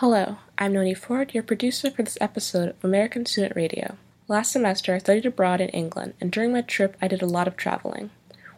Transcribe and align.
Hello, 0.00 0.36
I'm 0.58 0.74
Noni 0.74 0.92
Ford, 0.92 1.32
your 1.32 1.42
producer 1.42 1.90
for 1.90 2.02
this 2.02 2.18
episode 2.20 2.68
of 2.68 2.84
American 2.84 3.24
Student 3.24 3.56
Radio. 3.56 3.96
Last 4.28 4.52
semester, 4.52 4.94
I 4.94 4.98
studied 4.98 5.24
abroad 5.24 5.58
in 5.62 5.70
England, 5.70 6.12
and 6.20 6.30
during 6.30 6.52
my 6.52 6.60
trip, 6.60 6.98
I 7.00 7.08
did 7.08 7.22
a 7.22 7.26
lot 7.26 7.48
of 7.48 7.56
traveling. 7.56 8.10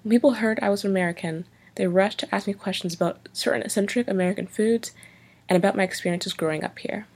When 0.02 0.10
people 0.10 0.32
heard 0.32 0.58
I 0.60 0.68
was 0.68 0.84
American, 0.84 1.44
they 1.76 1.86
rushed 1.86 2.18
to 2.18 2.34
ask 2.34 2.48
me 2.48 2.54
questions 2.54 2.92
about 2.92 3.28
certain 3.32 3.62
eccentric 3.62 4.08
American 4.08 4.48
foods 4.48 4.90
and 5.48 5.56
about 5.56 5.76
my 5.76 5.84
experiences 5.84 6.32
growing 6.32 6.64
up 6.64 6.76
here. 6.80 7.06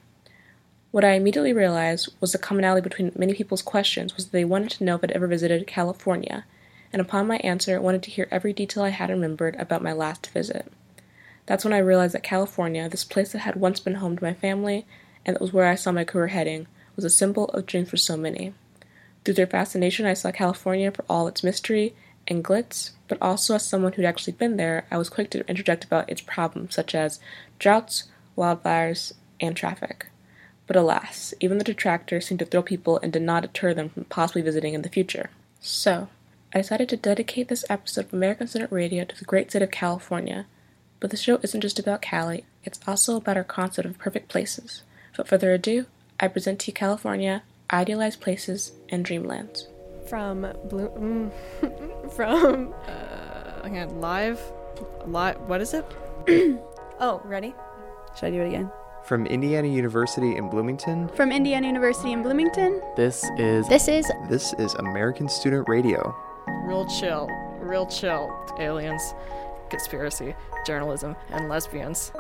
What 0.93 1.05
I 1.05 1.15
immediately 1.15 1.53
realized 1.53 2.15
was 2.21 2.31
the 2.31 2.39
commonality 2.39 2.89
between 2.89 3.11
many 3.17 3.35
people's 3.35 3.61
questions 3.61 4.15
was 4.15 4.27
that 4.27 4.33
they 4.33 4.45
wanted 4.45 4.71
to 4.71 4.85
know 4.85 4.95
if 4.95 5.03
I'd 5.03 5.11
ever 5.11 5.27
visited 5.27 5.67
California, 5.67 6.45
and 6.93 7.03
upon 7.03 7.27
my 7.27 7.39
answer, 7.39 7.81
wanted 7.81 8.05
to 8.05 8.11
hear 8.13 8.29
every 8.31 8.53
detail 8.53 8.85
I 8.85 8.91
had 8.91 9.11
remembered 9.11 9.57
about 9.57 9.83
my 9.83 9.93
last 9.93 10.29
visit. 10.29 10.73
That's 11.47 11.65
when 11.65 11.73
I 11.73 11.79
realized 11.79 12.15
that 12.15 12.23
California, 12.23 12.89
this 12.89 13.05
place 13.05 13.33
that 13.33 13.41
had 13.41 13.57
once 13.57 13.81
been 13.81 13.97
home 13.97 14.17
to 14.17 14.25
my 14.25 14.35
family 14.35 14.87
and 15.25 15.35
that 15.35 15.41
was 15.41 15.53
where 15.53 15.67
I 15.67 15.75
saw 15.75 15.93
my 15.93 16.05
career 16.05 16.29
heading, 16.29 16.67
was 16.97 17.05
a 17.05 17.11
symbol 17.11 17.47
of 17.47 17.67
dreams 17.67 17.91
for 17.91 17.97
so 17.97 18.17
many. 18.17 18.55
Through 19.25 19.35
their 19.35 19.47
fascination, 19.47 20.07
I 20.07 20.15
saw 20.15 20.33
California 20.33 20.91
for 20.91 21.05
all 21.09 21.29
its 21.29 21.45
mystery 21.45 21.95
and 22.27 22.45
glitz, 22.45 22.91
but 23.09 23.19
also 23.21 23.55
as 23.55 23.65
someone 23.65 23.93
who'd 23.93 24.05
actually 24.05 24.33
been 24.35 24.57
there, 24.57 24.87
I 24.91 24.99
was 24.99 25.09
quick 25.09 25.31
to 25.31 25.49
interject 25.49 25.85
about 25.85 26.11
its 26.11 26.21
problems, 26.21 26.75
such 26.75 26.95
as 26.95 27.21
droughts, 27.59 28.05
wildfires, 28.37 29.13
and 29.41 29.57
traffic. 29.57 30.07
But 30.67 30.77
alas, 30.77 31.35
even 31.41 31.59
the 31.59 31.65
detractors 31.65 32.27
seemed 32.27 32.39
to 32.41 32.47
thrill 32.47 32.63
people 32.63 32.99
and 33.03 33.13
did 33.13 33.23
not 33.23 33.43
deter 33.43 33.75
them 33.75 33.91
from 33.91 34.05
possibly 34.05 34.43
visiting 34.43 34.75
in 34.75 34.83
the 34.83 34.89
future. 34.89 35.31
So, 35.61 36.09
I 36.55 36.59
decided 36.59 36.89
to 36.91 36.97
dedicate 36.97 37.49
this 37.49 37.65
episode 37.69 38.07
of 38.07 38.13
American 38.13 38.47
Student 38.47 38.73
Radio 38.73 39.05
to 39.05 39.19
the 39.19 39.25
great 39.25 39.51
state 39.51 39.63
of 39.63 39.71
California, 39.71 40.47
but 41.03 41.11
the 41.11 41.17
show 41.17 41.41
isn't 41.43 41.61
just 41.61 41.81
about 41.81 42.01
Cali, 42.01 42.45
it's 42.63 42.79
also 42.87 43.17
about 43.17 43.37
our 43.37 43.43
concept 43.43 43.87
of 43.87 43.99
perfect 43.99 44.29
places. 44.29 44.83
Without 45.11 45.27
further 45.27 45.53
ado, 45.53 45.87
I 46.21 46.29
present 46.29 46.61
to 46.61 46.69
you 46.69 46.73
California, 46.75 47.43
idealized 47.73 48.21
places, 48.21 48.71
and 48.89 49.05
dreamlands. 49.05 49.67
From 50.09 50.47
Blue. 50.71 50.89
Mm, 50.91 52.13
from. 52.13 52.73
Uh, 52.87 53.63
again, 53.65 54.01
live? 54.01 54.41
Live. 55.05 55.41
What 55.41 55.61
is 55.61 55.75
it? 55.75 55.85
oh, 57.01 57.21
ready? 57.25 57.53
Should 58.15 58.27
I 58.27 58.31
do 58.31 58.43
it 58.43 58.49
again? 58.49 58.71
From 59.05 59.27
Indiana 59.27 59.67
University 59.67 60.37
in 60.37 60.49
Bloomington, 60.49 61.09
From 61.09 61.33
Indiana 61.33 61.67
University 61.67 62.13
in 62.13 62.23
Bloomington, 62.23 62.81
This 62.95 63.29
is 63.39 63.67
this 63.67 63.89
is 63.89 64.09
this 64.29 64.55
is 64.61 64.75
American 64.75 65.29
Student 65.29 65.69
Radio. 65.69 66.15
Real 66.65 66.87
chill. 66.87 67.27
Real 67.59 67.87
chill. 67.87 68.31
Aliens, 68.61 69.03
conspiracy, 69.73 70.35
journalism, 70.67 71.17
and 71.31 71.49
lesbians. 71.49 72.13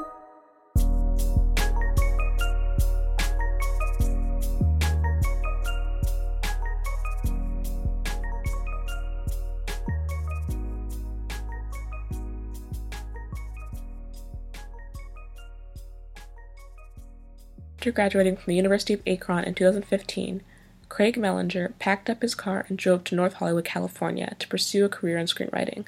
After 17.79 17.91
graduating 17.91 18.37
from 18.37 18.45
the 18.47 18.55
University 18.55 18.95
of 18.95 19.03
Akron 19.07 19.45
in 19.45 19.55
2015, 19.55 20.43
Craig 20.89 21.17
Mellinger 21.17 21.77
packed 21.81 22.09
up 22.09 22.23
his 22.23 22.35
car 22.35 22.65
and 22.69 22.79
drove 22.79 23.03
to 23.05 23.17
North 23.17 23.35
Hollywood, 23.35 23.65
California 23.65 24.37
to 24.39 24.47
pursue 24.47 24.85
a 24.85 24.89
career 24.89 25.19
in 25.19 25.27
screenwriting. 25.27 25.87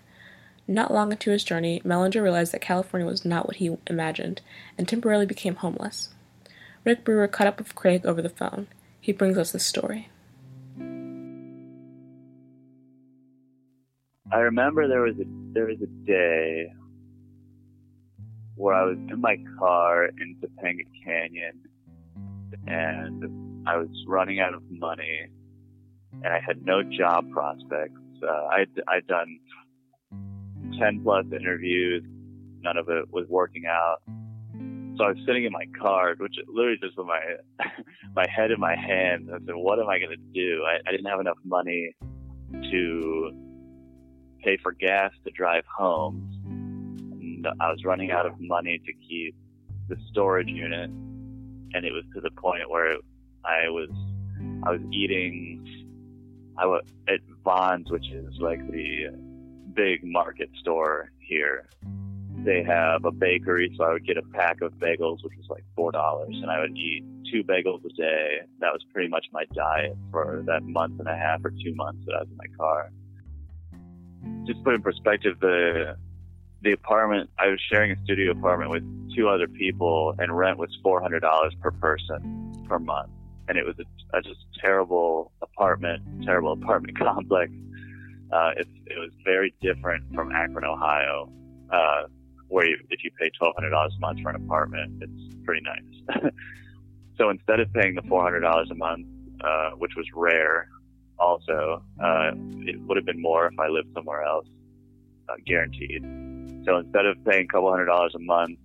Not 0.67 0.93
long 0.93 1.12
into 1.12 1.31
his 1.31 1.45
journey, 1.45 1.83
Mellinger 1.84 2.23
realized 2.23 2.53
that 2.53 2.61
California 2.61 3.07
was 3.07 3.25
not 3.25 3.47
what 3.47 3.57
he 3.57 3.77
imagined 3.87 4.41
and 4.79 4.89
temporarily 4.89 5.27
became 5.27 5.57
homeless. 5.57 6.09
Rick 6.84 7.05
Brewer 7.05 7.29
caught 7.29 7.47
up 7.47 7.59
with 7.59 7.75
Craig 7.75 8.07
over 8.07 8.23
the 8.23 8.29
phone. 8.29 8.67
He 9.01 9.12
brings 9.12 9.37
us 9.37 9.53
this 9.53 9.67
story. 9.67 10.09
I 14.33 14.39
remember 14.39 14.89
there 14.89 15.03
was 15.03 15.17
a 15.20 15.24
there 15.53 15.67
was 15.67 15.80
a 15.83 16.07
day 16.07 16.73
where 18.57 18.74
I 18.74 18.85
was 18.85 18.97
in 18.97 19.20
my 19.20 19.36
car 19.58 20.07
in 20.07 20.36
Topanga 20.42 20.85
Canyon 21.05 21.61
and 22.67 23.67
I 23.67 23.77
was 23.77 23.89
running 24.07 24.41
out 24.41 24.55
of 24.55 24.63
money 24.70 25.29
and 26.23 26.27
I 26.27 26.41
had 26.41 26.64
no 26.64 26.83
job 26.83 27.30
prospects. 27.30 28.01
Uh, 28.23 28.47
I'd, 28.47 28.70
I'd 28.89 29.07
done 29.07 29.39
10 30.79 31.02
plus 31.02 31.27
interviews. 31.33 32.02
None 32.62 32.77
of 32.77 32.89
it 32.89 33.12
was 33.12 33.27
working 33.29 33.64
out. 33.67 33.98
So 34.96 35.05
I 35.05 35.08
was 35.08 35.18
sitting 35.27 35.45
in 35.45 35.52
my 35.52 35.67
car, 35.80 36.14
which 36.18 36.35
literally 36.46 36.79
just 36.80 36.96
with 36.96 37.07
my, 37.07 37.20
my 38.14 38.27
head 38.29 38.51
in 38.51 38.61
my 38.61 38.77
hands. 38.77 39.29
I 39.29 39.39
said, 39.45 39.55
what 39.55 39.79
am 39.79 39.89
I 39.89 39.98
going 39.98 40.11
to 40.11 40.33
do? 40.33 40.62
I, 40.64 40.89
I 40.89 40.92
didn't 40.92 41.07
have 41.07 41.20
enough 41.20 41.39
money 41.45 41.95
to 42.70 43.33
pay 44.45 44.57
for 44.62 44.73
gas 44.73 45.11
to 45.24 45.30
drive 45.33 45.64
home. 45.67 46.30
And 47.20 47.46
I 47.61 47.70
was 47.70 47.85
running 47.85 48.12
out 48.12 48.27
of 48.27 48.35
money 48.39 48.80
to 48.85 48.92
keep 49.08 49.35
the 49.89 49.96
storage 50.11 50.48
unit. 50.48 50.91
And 50.91 51.85
it 51.85 51.92
was 51.92 52.05
to 52.14 52.20
the 52.20 52.30
point 52.30 52.70
where 52.70 52.92
I 53.45 53.68
was, 53.68 53.91
I 54.64 54.70
was 54.70 54.80
eating, 54.92 55.67
I 56.56 56.67
was 56.67 56.85
at 57.08 57.18
Vons, 57.42 57.91
which 57.91 58.06
is 58.12 58.33
like 58.39 58.61
the 58.70 59.08
big 59.74 60.01
market 60.05 60.51
store 60.61 61.11
here. 61.18 61.68
They 62.45 62.62
have 62.62 63.05
a 63.05 63.11
bakery, 63.11 63.73
so 63.77 63.85
I 63.85 63.92
would 63.92 64.07
get 64.07 64.18
a 64.18 64.23
pack 64.23 64.61
of 64.61 64.73
bagels, 64.74 65.24
which 65.24 65.33
was 65.36 65.46
like 65.48 65.64
four 65.74 65.92
dollars, 65.92 66.35
and 66.35 66.51
I 66.51 66.61
would 66.61 66.77
eat 66.77 67.05
two 67.30 67.42
bagels 67.42 67.85
a 67.85 67.92
day. 67.95 68.40
That 68.61 68.73
was 68.73 68.83
pretty 68.92 69.08
much 69.08 69.27
my 69.33 69.45
diet 69.55 69.96
for 70.11 70.42
that 70.46 70.62
month 70.64 70.98
and 70.98 71.08
a 71.08 71.17
half 71.17 71.45
or 71.45 71.51
two 71.51 71.74
months 71.74 72.05
that 72.07 72.14
I 72.14 72.20
was 72.20 72.29
in 72.30 72.36
my 72.36 72.57
car. 72.58 72.90
Just 74.46 74.62
put 74.62 74.74
in 74.74 74.83
perspective, 74.83 75.39
the 75.40 75.96
the 76.62 76.73
apartment 76.73 77.30
I 77.39 77.48
was 77.48 77.61
sharing 77.70 77.92
a 77.92 77.96
studio 78.05 78.33
apartment 78.33 78.70
with 78.70 78.83
two 79.14 79.29
other 79.29 79.46
people, 79.46 80.14
and 80.18 80.36
rent 80.36 80.58
was 80.58 80.70
four 80.83 81.01
hundred 81.01 81.20
dollars 81.20 81.55
per 81.61 81.70
person 81.70 82.52
per 82.68 82.79
month, 82.79 83.11
and 83.48 83.56
it 83.56 83.64
was 83.64 83.77
a, 83.79 84.18
a 84.18 84.23
just 84.23 84.41
terrible 84.61 85.33
apartment, 85.41 86.02
terrible 86.24 86.52
apartment 86.52 86.98
complex. 86.98 87.52
Uh, 88.34 88.50
it, 88.56 88.67
it 88.86 88.98
was 88.98 89.12
very 89.24 89.55
different 89.62 90.02
from 90.12 90.33
Akron, 90.33 90.64
Ohio, 90.64 91.30
uh, 91.70 92.02
where 92.48 92.67
you, 92.67 92.77
if 92.90 93.05
you 93.05 93.11
pay 93.18 93.30
twelve 93.39 93.55
hundred 93.55 93.70
dollars 93.70 93.92
a 93.96 94.00
month 94.00 94.20
for 94.22 94.30
an 94.30 94.36
apartment, 94.36 95.00
it's 95.00 95.36
pretty 95.45 95.62
nice. 95.62 96.20
so 97.17 97.30
instead 97.30 97.61
of 97.61 97.73
paying 97.73 97.94
the 97.94 98.02
four 98.02 98.24
hundred 98.24 98.40
dollars 98.40 98.68
a 98.73 98.74
month, 98.74 99.06
uh, 99.44 99.70
which 99.78 99.92
was 99.96 100.05
rare, 100.17 100.68
also 101.17 101.80
uh, 102.02 102.33
it 102.67 102.80
would 102.80 102.96
have 102.96 103.06
been 103.06 103.23
more 103.23 103.46
if 103.46 103.56
I 103.56 103.68
lived 103.68 103.94
somewhere 103.94 104.24
else, 104.24 104.48
uh, 105.28 105.34
guaranteed. 105.46 106.02
So 106.67 106.78
instead 106.78 107.06
of 107.06 107.24
paying 107.24 107.44
a 107.44 107.46
couple 107.46 107.70
hundred 107.70 107.86
dollars 107.86 108.14
a 108.17 108.20
month 108.20 108.58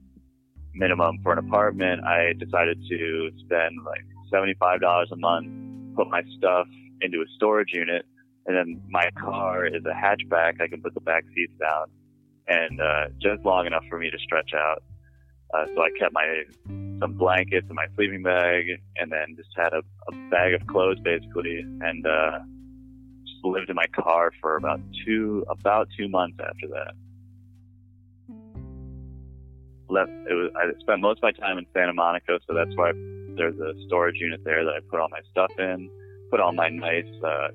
minimum 0.74 1.20
for 1.22 1.34
an 1.34 1.38
apartment, 1.38 2.04
I 2.06 2.34
decided 2.40 2.82
to 2.90 3.32
spend 3.46 3.76
like 3.86 4.06
seventy 4.32 4.56
five 4.60 4.82
dollars 4.82 5.10
a 5.12 5.18
month, 5.18 5.96
put 5.96 6.10
my 6.10 6.24
stuff 6.40 6.66
into 7.02 7.20
a 7.20 7.26
storage 7.36 7.70
unit 7.72 8.04
and 8.50 8.58
then 8.58 8.82
my 8.90 9.08
car 9.22 9.68
is 9.68 9.84
a 9.86 9.94
hatchback. 9.94 10.60
I 10.60 10.68
can 10.68 10.82
put 10.82 10.96
the 10.96 11.02
back 11.02 11.24
seats 11.36 11.54
down, 11.60 11.86
and 12.48 12.82
uh, 12.82 13.10
just 13.22 13.46
long 13.46 13.68
enough 13.68 13.84
for 13.88 14.00
me 14.00 14.10
to 14.10 14.18
stretch 14.18 14.54
out. 14.56 14.82
Uh, 15.54 15.66
so 15.76 15.82
I 15.82 15.90
kept 16.00 16.14
my 16.14 16.44
some 17.00 17.14
blankets 17.14 17.68
in 17.70 17.76
my 17.76 17.86
sleeping 17.96 18.24
bag, 18.24 18.66
and 18.98 19.12
then 19.12 19.36
just 19.38 19.50
had 19.56 19.72
a, 19.74 19.84
a 20.08 20.30
bag 20.32 20.56
of 20.56 20.66
clothes 20.66 20.98
basically, 21.04 21.60
and 21.60 22.08
uh, 22.08 22.40
just 23.22 23.46
lived 23.46 23.70
in 23.70 23.76
my 23.76 23.86
car 23.96 24.32
for 24.42 24.56
about 24.56 24.82
two 25.06 25.46
about 25.48 25.88
two 25.96 26.10
months 26.10 26.40
after 26.40 26.68
that. 26.70 26.94
Left. 29.90 30.10
It 30.28 30.34
was. 30.34 30.52
I 30.56 30.80
spent 30.80 31.02
most 31.02 31.20
of 31.20 31.24
my 31.24 31.34
time 31.34 31.60
in 31.60 31.68
Santa 31.72 31.94
Monica, 31.94 32.40
so 32.48 32.56
that's 32.56 32.76
why 32.76 32.94
there's 33.38 33.60
a 33.60 33.74
storage 33.86 34.18
unit 34.18 34.42
there 34.44 34.66
that 34.66 34.72
I 34.72 34.80
put 34.90 35.00
all 35.00 35.10
my 35.10 35.22
stuff 35.30 35.52
in, 35.60 35.88
put 36.32 36.40
all 36.40 36.52
my 36.52 36.70
nice 36.70 37.06
uh, 37.24 37.50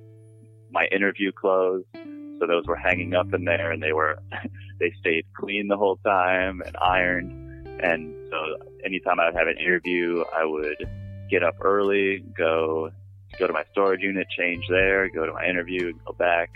my 0.75 0.87
interview 0.93 1.33
clothes. 1.33 1.85
So 1.95 2.47
those 2.47 2.67
were 2.67 2.77
hanging 2.77 3.15
up 3.15 3.33
in 3.33 3.45
there 3.45 3.71
and 3.71 3.83
they 3.83 3.93
were, 3.93 4.19
they 4.81 4.93
stayed 5.01 5.25
clean 5.35 5.69
the 5.69 5.77
whole 5.77 5.97
time 6.05 6.61
and 6.67 6.77
ironed. 6.77 7.69
And 7.83 8.15
so 8.31 8.37
anytime 8.85 9.21
I 9.21 9.27
would 9.27 9.35
have 9.35 9.47
an 9.47 9.57
interview, 9.57 10.25
I 10.37 10.45
would 10.45 10.87
get 11.31 11.43
up 11.43 11.55
early, 11.61 12.25
go, 12.37 12.91
go 13.39 13.47
to 13.47 13.53
my 13.53 13.65
storage 13.73 14.03
unit, 14.03 14.27
change 14.37 14.65
there, 14.69 15.09
go 15.09 15.25
to 15.25 15.33
my 15.33 15.47
interview, 15.47 15.93
go 16.05 16.13
back 16.13 16.51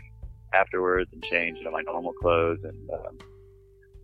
afterwards 0.53 1.11
and 1.12 1.23
change 1.23 1.59
into 1.59 1.71
my 1.71 1.82
normal 1.82 2.12
clothes. 2.12 2.59
And, 2.64 2.91
um, 2.91 3.19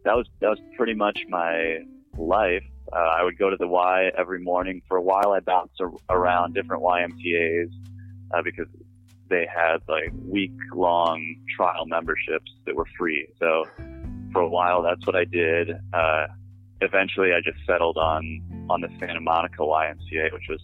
that 0.05 0.17
was, 0.17 0.27
that 0.41 0.49
was 0.49 0.59
pretty 0.77 0.95
much 0.95 1.19
my 1.29 1.79
life. 2.17 2.63
Uh, 2.93 2.97
I 2.97 3.25
would 3.25 3.39
go 3.39 3.51
to 3.51 3.57
the 3.57 3.67
Y 3.67 4.11
every 4.17 4.41
morning. 4.41 4.83
For 4.87 4.99
a 4.99 5.03
while, 5.03 5.33
I 5.33 5.41
bounced 5.41 5.81
ar- 5.81 5.93
around 6.11 6.55
different 6.55 6.83
YMCA's 6.83 7.73
uh, 8.35 8.43
because 8.43 8.67
they 9.29 9.47
had 9.53 9.79
like 9.89 10.13
week 10.27 10.53
long 10.75 11.37
trial 11.57 11.87
memberships 11.87 12.51
that 12.67 12.75
were 12.75 12.87
free. 12.99 13.27
So 13.39 13.65
for 14.33 14.43
a 14.43 14.49
while, 14.49 14.83
that's 14.83 15.07
what 15.07 15.17
I 15.17 15.25
did. 15.25 15.71
Uh, 15.93 16.27
eventually 16.81 17.33
I 17.33 17.41
just 17.41 17.65
settled 17.67 17.97
on 17.97 18.43
on 18.71 18.81
the 18.81 18.89
Santa 18.99 19.21
Monica 19.21 19.59
YMCA, 19.59 20.33
which 20.33 20.49
was 20.49 20.61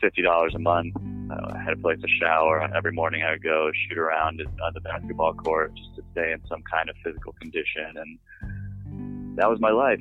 fifty 0.00 0.22
dollars 0.22 0.54
a 0.54 0.58
month. 0.58 0.94
Uh, 1.30 1.54
I 1.54 1.62
had 1.62 1.72
a 1.72 1.76
place 1.76 2.00
to 2.00 2.08
shower. 2.20 2.68
Every 2.74 2.92
morning 2.92 3.22
I 3.22 3.32
would 3.32 3.42
go 3.42 3.70
shoot 3.88 3.98
around 3.98 4.40
on 4.40 4.72
the 4.74 4.80
basketball 4.80 5.34
court 5.34 5.72
just 5.74 5.96
to 5.96 6.02
stay 6.12 6.32
in 6.32 6.40
some 6.48 6.62
kind 6.70 6.88
of 6.88 6.96
physical 7.04 7.32
condition, 7.40 7.94
and 7.96 9.38
that 9.38 9.50
was 9.50 9.60
my 9.60 9.70
life. 9.70 10.00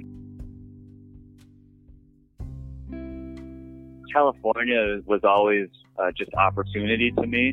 California 4.14 5.02
was 5.06 5.22
always 5.24 5.68
uh, 5.98 6.12
just 6.12 6.34
opportunity 6.36 7.12
to 7.12 7.28
me, 7.28 7.52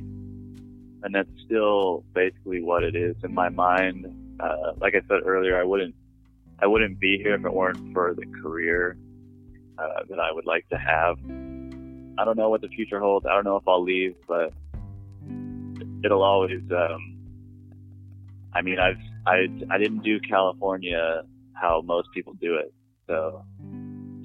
and 1.02 1.14
that's 1.14 1.30
still 1.44 2.04
basically 2.14 2.62
what 2.62 2.82
it 2.82 2.94
is 2.94 3.16
in 3.22 3.34
my 3.34 3.48
mind. 3.48 4.06
Uh, 4.40 4.72
like 4.80 4.94
I 4.94 5.00
said 5.08 5.20
earlier, 5.24 5.60
I 5.60 5.64
wouldn't 5.64 5.94
I 6.58 6.66
wouldn't 6.66 7.00
be 7.00 7.18
here 7.18 7.34
if 7.34 7.44
it 7.44 7.52
weren't 7.52 7.92
for 7.92 8.14
the 8.14 8.26
career 8.42 8.96
uh, 9.78 10.04
that 10.08 10.20
I 10.20 10.32
would 10.32 10.46
like 10.46 10.68
to 10.68 10.76
have. 10.76 11.18
I 12.18 12.24
don't 12.24 12.36
know 12.36 12.50
what 12.50 12.60
the 12.60 12.68
future 12.68 13.00
holds. 13.00 13.26
I 13.26 13.34
don't 13.34 13.44
know 13.44 13.56
if 13.56 13.66
I'll 13.66 13.82
leave, 13.82 14.14
but 14.28 14.52
it'll 16.04 16.22
always. 16.22 16.60
Um, 16.70 17.18
I 18.54 18.62
mean, 18.62 18.78
I've 18.78 19.00
I 19.26 19.48
I 19.70 19.78
didn't 19.78 20.02
do 20.02 20.20
California 20.20 21.22
how 21.54 21.82
most 21.84 22.08
people 22.14 22.34
do 22.34 22.56
it. 22.56 22.72
So 23.06 23.44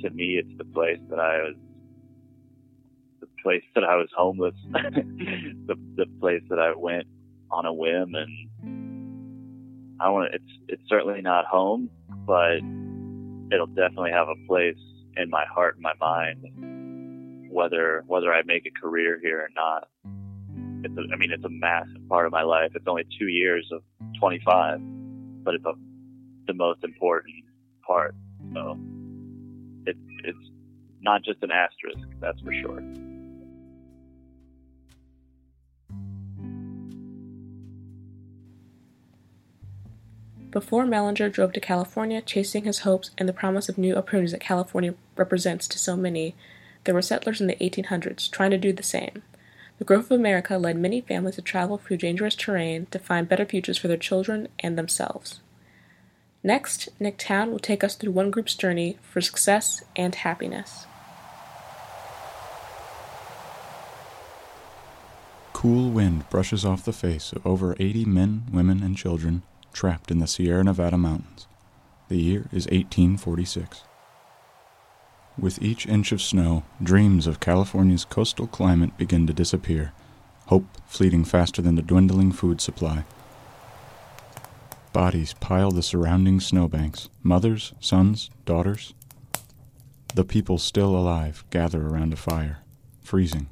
to 0.02 0.10
me, 0.12 0.38
it's 0.38 0.58
the 0.58 0.66
place 0.66 1.00
that 1.10 1.20
I 1.20 1.38
was 1.44 1.56
place 3.44 3.64
that 3.76 3.84
I 3.84 3.96
was 3.96 4.10
homeless, 4.16 4.56
the 4.72 5.76
the 5.96 6.06
place 6.20 6.44
that 6.50 6.60
I 6.60 6.74
went 6.76 7.08
on 7.52 7.66
a 7.66 7.74
whim, 7.74 8.16
and 8.16 9.98
I 10.00 10.10
want 10.10 10.34
it's 10.34 10.52
it's 10.68 10.84
certainly 10.88 11.22
not 11.22 11.46
home, 11.46 11.90
but 12.26 12.60
it'll 13.54 13.68
definitely 13.68 14.12
have 14.12 14.28
a 14.28 14.36
place 14.48 14.78
in 15.16 15.30
my 15.30 15.46
heart 15.46 15.76
and 15.76 15.84
my 15.84 15.94
mind, 16.00 17.50
whether 17.52 18.04
whether 18.08 18.34
I 18.34 18.42
make 18.46 18.66
a 18.66 18.80
career 18.80 19.20
here 19.22 19.40
or 19.40 19.50
not. 19.56 19.88
It's 20.84 20.96
a, 20.96 21.14
I 21.14 21.18
mean, 21.18 21.32
it's 21.32 21.44
a 21.44 21.50
massive 21.50 22.08
part 22.08 22.28
of 22.28 22.32
my 22.32 22.44
life. 22.44 22.72
It's 22.76 22.86
only 22.88 23.04
two 23.18 23.28
years 23.28 23.68
of 23.74 23.82
25, 24.20 24.80
but 25.44 25.56
it's 25.56 25.66
a, 25.66 25.74
the 26.46 26.54
most 26.54 26.84
important 26.84 27.34
part. 27.86 28.16
So 28.54 28.78
it's 29.86 30.00
it's 30.24 30.52
not 31.02 31.24
just 31.24 31.42
an 31.42 31.52
asterisk, 31.52 32.08
that's 32.20 32.40
for 32.42 32.54
sure. 32.54 32.82
Before 40.52 40.86
Mellinger 40.86 41.32
drove 41.32 41.52
to 41.54 41.60
California, 41.60 42.22
chasing 42.22 42.64
his 42.64 42.80
hopes 42.80 43.12
and 43.18 43.28
the 43.28 43.34
promise 43.34 43.68
of 43.68 43.78
new 43.78 43.96
opportunities 43.96 44.32
that 44.32 44.40
California 44.40 44.96
represents 45.18 45.68
to 45.68 45.78
so 45.78 45.98
many, 45.98 46.36
there 46.86 46.96
were 46.96 47.02
settlers 47.02 47.42
in 47.42 47.48
the 47.48 47.56
1800s 47.56 48.32
trying 48.32 48.52
to 48.52 48.58
do 48.58 48.72
the 48.72 48.82
same. 48.82 49.24
The 49.78 49.84
growth 49.84 50.06
of 50.06 50.20
America 50.20 50.58
led 50.58 50.78
many 50.78 51.02
families 51.02 51.36
to 51.36 51.42
travel 51.42 51.78
through 51.78 51.98
dangerous 51.98 52.34
terrain 52.34 52.88
to 52.92 52.98
find 52.98 53.28
better 53.28 53.46
futures 53.46 53.78
for 53.78 53.90
their 53.90 53.98
children 53.98 54.48
and 54.60 54.78
themselves. 54.78 55.42
Next, 56.44 56.88
Nick 56.98 57.18
Town 57.18 57.52
will 57.52 57.60
take 57.60 57.84
us 57.84 57.96
through 57.96 58.12
one 58.12 58.32
group's 58.32 58.56
journey 58.56 58.98
for 59.02 59.20
success 59.20 59.84
and 59.98 60.16
happiness. 60.16 60.86
Cool 65.52 65.90
wind 65.90 66.30
brushes 66.30 66.64
off 66.64 66.86
the 66.86 66.94
face 66.94 67.34
of 67.34 67.46
over 67.46 67.76
80 67.80 68.06
men, 68.06 68.46
women, 68.52 68.82
and 68.82 68.96
children 68.96 69.42
trapped 69.78 70.10
in 70.10 70.18
the 70.18 70.26
Sierra 70.26 70.64
Nevada 70.64 70.98
mountains. 70.98 71.46
The 72.10 72.18
year 72.18 72.48
is 72.52 72.66
1846. 72.66 73.84
With 75.38 75.62
each 75.62 75.86
inch 75.86 76.12
of 76.12 76.20
snow, 76.20 76.64
dreams 76.82 77.28
of 77.28 77.40
California's 77.40 78.04
coastal 78.04 78.48
climate 78.48 78.98
begin 78.98 79.28
to 79.28 79.34
disappear, 79.34 79.94
hope 80.48 80.66
fleeting 80.88 81.24
faster 81.24 81.62
than 81.62 81.76
the 81.76 81.84
dwindling 81.84 82.32
food 82.32 82.60
supply. 82.60 83.06
Bodies 84.94 85.36
pile 85.40 85.70
the 85.70 85.84
surrounding 85.84 86.40
snowbanks 86.40 87.10
mothers, 87.22 87.74
sons, 87.80 88.32
daughters. 88.46 88.96
The 90.16 90.26
people 90.26 90.58
still 90.58 90.98
alive 90.98 91.46
gather 91.52 91.86
around 91.86 92.14
a 92.14 92.16
fire, 92.16 92.64
freezing. 93.04 93.48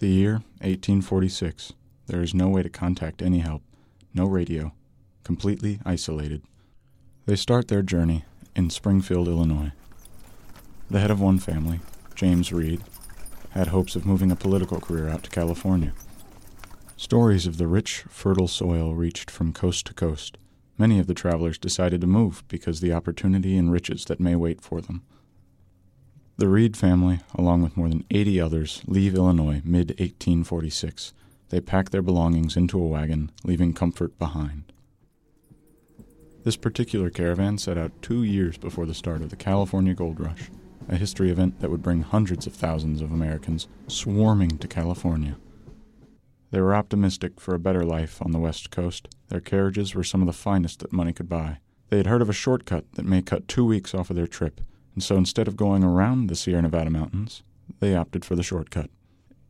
The 0.00 0.08
year 0.08 0.32
1846. 0.60 1.72
There 2.08 2.22
is 2.22 2.34
no 2.34 2.50
way 2.50 2.62
to 2.62 2.68
contact 2.68 3.22
any 3.22 3.38
help 3.38 3.62
no 4.16 4.26
radio, 4.26 4.72
completely 5.24 5.78
isolated. 5.84 6.42
They 7.26 7.36
start 7.36 7.68
their 7.68 7.82
journey 7.82 8.24
in 8.54 8.70
Springfield, 8.70 9.28
Illinois. 9.28 9.72
The 10.90 11.00
head 11.00 11.10
of 11.10 11.20
one 11.20 11.38
family, 11.38 11.80
James 12.14 12.50
Reed, 12.50 12.82
had 13.50 13.68
hopes 13.68 13.94
of 13.94 14.06
moving 14.06 14.30
a 14.30 14.36
political 14.36 14.80
career 14.80 15.08
out 15.08 15.22
to 15.24 15.30
California. 15.30 15.92
Stories 16.96 17.46
of 17.46 17.58
the 17.58 17.66
rich, 17.66 18.04
fertile 18.08 18.48
soil 18.48 18.94
reached 18.94 19.30
from 19.30 19.52
coast 19.52 19.86
to 19.86 19.94
coast. 19.94 20.38
Many 20.78 20.98
of 20.98 21.08
the 21.08 21.14
travelers 21.14 21.58
decided 21.58 22.00
to 22.00 22.06
move 22.06 22.42
because 22.48 22.80
the 22.80 22.94
opportunity 22.94 23.58
and 23.58 23.70
riches 23.70 24.06
that 24.06 24.20
may 24.20 24.34
wait 24.34 24.62
for 24.62 24.80
them. 24.80 25.02
The 26.38 26.48
Reed 26.48 26.74
family, 26.74 27.20
along 27.34 27.62
with 27.62 27.76
more 27.76 27.88
than 27.90 28.04
80 28.10 28.40
others, 28.40 28.82
leave 28.86 29.14
Illinois 29.14 29.60
mid 29.64 29.90
1846 29.90 31.12
they 31.48 31.60
pack 31.60 31.90
their 31.90 32.02
belongings 32.02 32.56
into 32.56 32.80
a 32.80 32.86
wagon, 32.86 33.30
leaving 33.44 33.72
comfort 33.72 34.18
behind. 34.18 34.72
This 36.44 36.56
particular 36.56 37.10
caravan 37.10 37.58
set 37.58 37.76
out 37.76 38.02
two 38.02 38.22
years 38.22 38.56
before 38.56 38.86
the 38.86 38.94
start 38.94 39.22
of 39.22 39.30
the 39.30 39.36
California 39.36 39.94
Gold 39.94 40.20
Rush, 40.20 40.50
a 40.88 40.96
history 40.96 41.30
event 41.30 41.60
that 41.60 41.70
would 41.70 41.82
bring 41.82 42.02
hundreds 42.02 42.46
of 42.46 42.54
thousands 42.54 43.02
of 43.02 43.10
Americans 43.10 43.66
swarming 43.88 44.58
to 44.58 44.68
California. 44.68 45.36
They 46.52 46.60
were 46.60 46.74
optimistic 46.74 47.40
for 47.40 47.54
a 47.54 47.58
better 47.58 47.84
life 47.84 48.22
on 48.22 48.30
the 48.30 48.38
West 48.38 48.70
Coast. 48.70 49.08
Their 49.28 49.40
carriages 49.40 49.94
were 49.94 50.04
some 50.04 50.20
of 50.20 50.28
the 50.28 50.32
finest 50.32 50.80
that 50.80 50.92
money 50.92 51.12
could 51.12 51.28
buy. 51.28 51.58
They 51.90 51.96
had 51.96 52.06
heard 52.06 52.22
of 52.22 52.30
a 52.30 52.32
shortcut 52.32 52.84
that 52.94 53.04
may 53.04 53.22
cut 53.22 53.48
two 53.48 53.64
weeks 53.64 53.94
off 53.94 54.10
of 54.10 54.16
their 54.16 54.28
trip, 54.28 54.60
and 54.94 55.02
so 55.02 55.16
instead 55.16 55.48
of 55.48 55.56
going 55.56 55.82
around 55.82 56.28
the 56.28 56.36
Sierra 56.36 56.62
Nevada 56.62 56.90
mountains, 56.90 57.42
they 57.80 57.96
opted 57.96 58.24
for 58.24 58.36
the 58.36 58.42
shortcut 58.42 58.90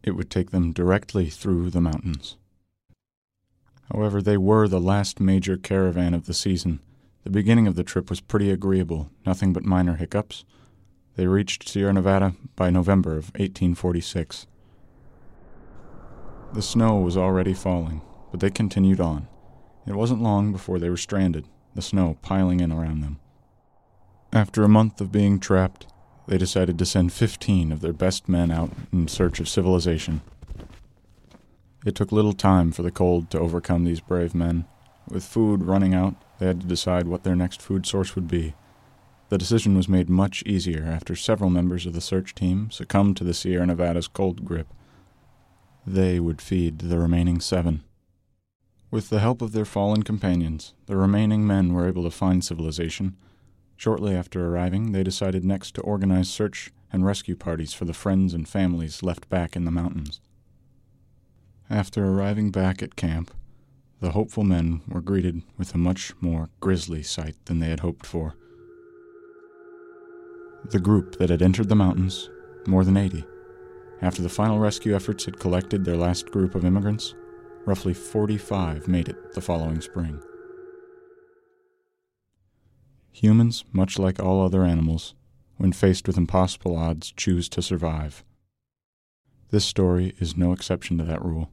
it 0.06 0.12
would 0.12 0.30
take 0.30 0.50
them 0.50 0.72
directly 0.72 1.28
through 1.28 1.68
the 1.68 1.80
mountains. 1.80 2.36
However, 3.92 4.22
they 4.22 4.36
were 4.36 4.66
the 4.66 4.80
last 4.80 5.20
major 5.20 5.56
caravan 5.56 6.14
of 6.14 6.26
the 6.26 6.34
season. 6.34 6.80
The 7.24 7.30
beginning 7.30 7.66
of 7.66 7.74
the 7.74 7.84
trip 7.84 8.08
was 8.08 8.20
pretty 8.20 8.50
agreeable, 8.50 9.10
nothing 9.26 9.52
but 9.52 9.64
minor 9.64 9.96
hiccups. 9.96 10.44
They 11.16 11.26
reached 11.26 11.68
Sierra 11.68 11.92
Nevada 11.92 12.34
by 12.54 12.70
November 12.70 13.12
of 13.12 13.26
1846. 13.34 14.46
The 16.52 16.62
snow 16.62 17.00
was 17.00 17.16
already 17.16 17.52
falling, 17.52 18.00
but 18.30 18.40
they 18.40 18.50
continued 18.50 19.00
on. 19.00 19.28
It 19.86 19.94
wasn't 19.94 20.22
long 20.22 20.52
before 20.52 20.78
they 20.78 20.90
were 20.90 20.96
stranded, 20.96 21.46
the 21.74 21.82
snow 21.82 22.16
piling 22.22 22.60
in 22.60 22.72
around 22.72 23.00
them. 23.00 23.18
After 24.32 24.62
a 24.62 24.68
month 24.68 25.00
of 25.00 25.12
being 25.12 25.38
trapped, 25.38 25.86
they 26.26 26.38
decided 26.38 26.78
to 26.78 26.86
send 26.86 27.12
15 27.12 27.72
of 27.72 27.80
their 27.80 27.92
best 27.92 28.28
men 28.28 28.50
out 28.50 28.70
in 28.92 29.08
search 29.08 29.40
of 29.40 29.48
civilization. 29.48 30.22
It 31.84 31.94
took 31.94 32.10
little 32.10 32.32
time 32.32 32.72
for 32.72 32.82
the 32.82 32.90
cold 32.90 33.30
to 33.30 33.38
overcome 33.38 33.84
these 33.84 34.00
brave 34.00 34.34
men. 34.34 34.64
With 35.08 35.24
food 35.24 35.62
running 35.62 35.94
out, 35.94 36.16
they 36.38 36.46
had 36.46 36.60
to 36.60 36.66
decide 36.66 37.06
what 37.06 37.22
their 37.22 37.36
next 37.36 37.62
food 37.62 37.86
source 37.86 38.16
would 38.16 38.26
be. 38.26 38.54
The 39.28 39.38
decision 39.38 39.76
was 39.76 39.88
made 39.88 40.08
much 40.08 40.42
easier 40.44 40.84
after 40.84 41.14
several 41.14 41.50
members 41.50 41.86
of 41.86 41.92
the 41.92 42.00
search 42.00 42.34
team 42.34 42.70
succumbed 42.70 43.16
to 43.16 43.24
the 43.24 43.34
Sierra 43.34 43.66
Nevada's 43.66 44.08
cold 44.08 44.44
grip. 44.44 44.66
They 45.86 46.18
would 46.18 46.42
feed 46.42 46.80
the 46.80 46.98
remaining 46.98 47.40
seven. 47.40 47.84
With 48.90 49.08
the 49.08 49.20
help 49.20 49.42
of 49.42 49.52
their 49.52 49.64
fallen 49.64 50.02
companions, 50.02 50.74
the 50.86 50.96
remaining 50.96 51.46
men 51.46 51.72
were 51.72 51.88
able 51.88 52.04
to 52.04 52.10
find 52.10 52.44
civilization 52.44 53.16
Shortly 53.76 54.14
after 54.14 54.46
arriving, 54.46 54.92
they 54.92 55.02
decided 55.02 55.44
next 55.44 55.74
to 55.74 55.82
organize 55.82 56.28
search 56.28 56.72
and 56.92 57.04
rescue 57.04 57.36
parties 57.36 57.74
for 57.74 57.84
the 57.84 57.92
friends 57.92 58.32
and 58.32 58.48
families 58.48 59.02
left 59.02 59.28
back 59.28 59.54
in 59.54 59.64
the 59.64 59.70
mountains. 59.70 60.20
After 61.68 62.06
arriving 62.06 62.50
back 62.50 62.82
at 62.82 62.96
camp, 62.96 63.32
the 64.00 64.12
hopeful 64.12 64.44
men 64.44 64.82
were 64.88 65.00
greeted 65.00 65.42
with 65.58 65.74
a 65.74 65.78
much 65.78 66.12
more 66.20 66.48
grisly 66.60 67.02
sight 67.02 67.36
than 67.44 67.58
they 67.58 67.68
had 67.68 67.80
hoped 67.80 68.06
for. 68.06 68.34
The 70.70 70.80
group 70.80 71.18
that 71.18 71.30
had 71.30 71.42
entered 71.42 71.68
the 71.68 71.74
mountains, 71.74 72.30
more 72.66 72.84
than 72.84 72.96
80, 72.96 73.24
after 74.02 74.22
the 74.22 74.28
final 74.28 74.58
rescue 74.58 74.94
efforts 74.94 75.24
had 75.24 75.38
collected 75.38 75.84
their 75.84 75.96
last 75.96 76.30
group 76.30 76.54
of 76.54 76.64
immigrants, 76.64 77.14
roughly 77.66 77.94
45 77.94 78.88
made 78.88 79.08
it 79.08 79.34
the 79.34 79.40
following 79.40 79.80
spring. 79.80 80.20
Humans, 83.22 83.64
much 83.72 83.98
like 83.98 84.20
all 84.20 84.44
other 84.44 84.66
animals, 84.66 85.14
when 85.56 85.72
faced 85.72 86.06
with 86.06 86.18
impossible 86.18 86.76
odds, 86.76 87.14
choose 87.16 87.48
to 87.48 87.62
survive. 87.62 88.22
This 89.50 89.64
story 89.64 90.14
is 90.18 90.36
no 90.36 90.52
exception 90.52 90.98
to 90.98 91.04
that 91.04 91.24
rule. 91.24 91.50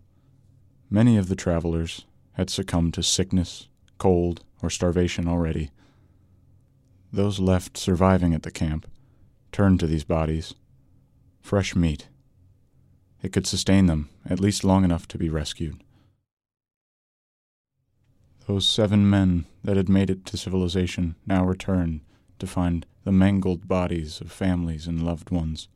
Many 0.89 1.15
of 1.15 1.29
the 1.29 1.37
travelers 1.37 2.05
had 2.33 2.49
succumbed 2.49 2.95
to 2.95 3.01
sickness, 3.01 3.69
cold, 3.97 4.43
or 4.61 4.69
starvation 4.69 5.25
already. 5.25 5.69
Those 7.13 7.39
left 7.39 7.77
surviving 7.77 8.33
at 8.33 8.43
the 8.43 8.51
camp 8.51 8.85
turned 9.53 9.79
to 9.79 9.87
these 9.87 10.03
bodies. 10.03 10.55
Fresh 11.39 11.77
meat. 11.77 12.09
It 13.21 13.31
could 13.31 13.47
sustain 13.47 13.85
them 13.85 14.09
at 14.29 14.41
least 14.41 14.65
long 14.65 14.83
enough 14.83 15.07
to 15.07 15.17
be 15.17 15.29
rescued. 15.29 15.81
Those 18.45 18.67
seven 18.67 19.09
men 19.09 19.45
that 19.63 19.77
had 19.77 19.87
made 19.87 20.09
it 20.09 20.25
to 20.25 20.37
civilization 20.37 21.15
now 21.25 21.45
returned 21.45 22.01
to 22.39 22.47
find 22.47 22.85
the 23.05 23.11
mangled 23.11 23.67
bodies 23.67 24.19
of 24.19 24.31
families 24.31 24.85
and 24.85 25.01
loved 25.01 25.29
ones. 25.29 25.69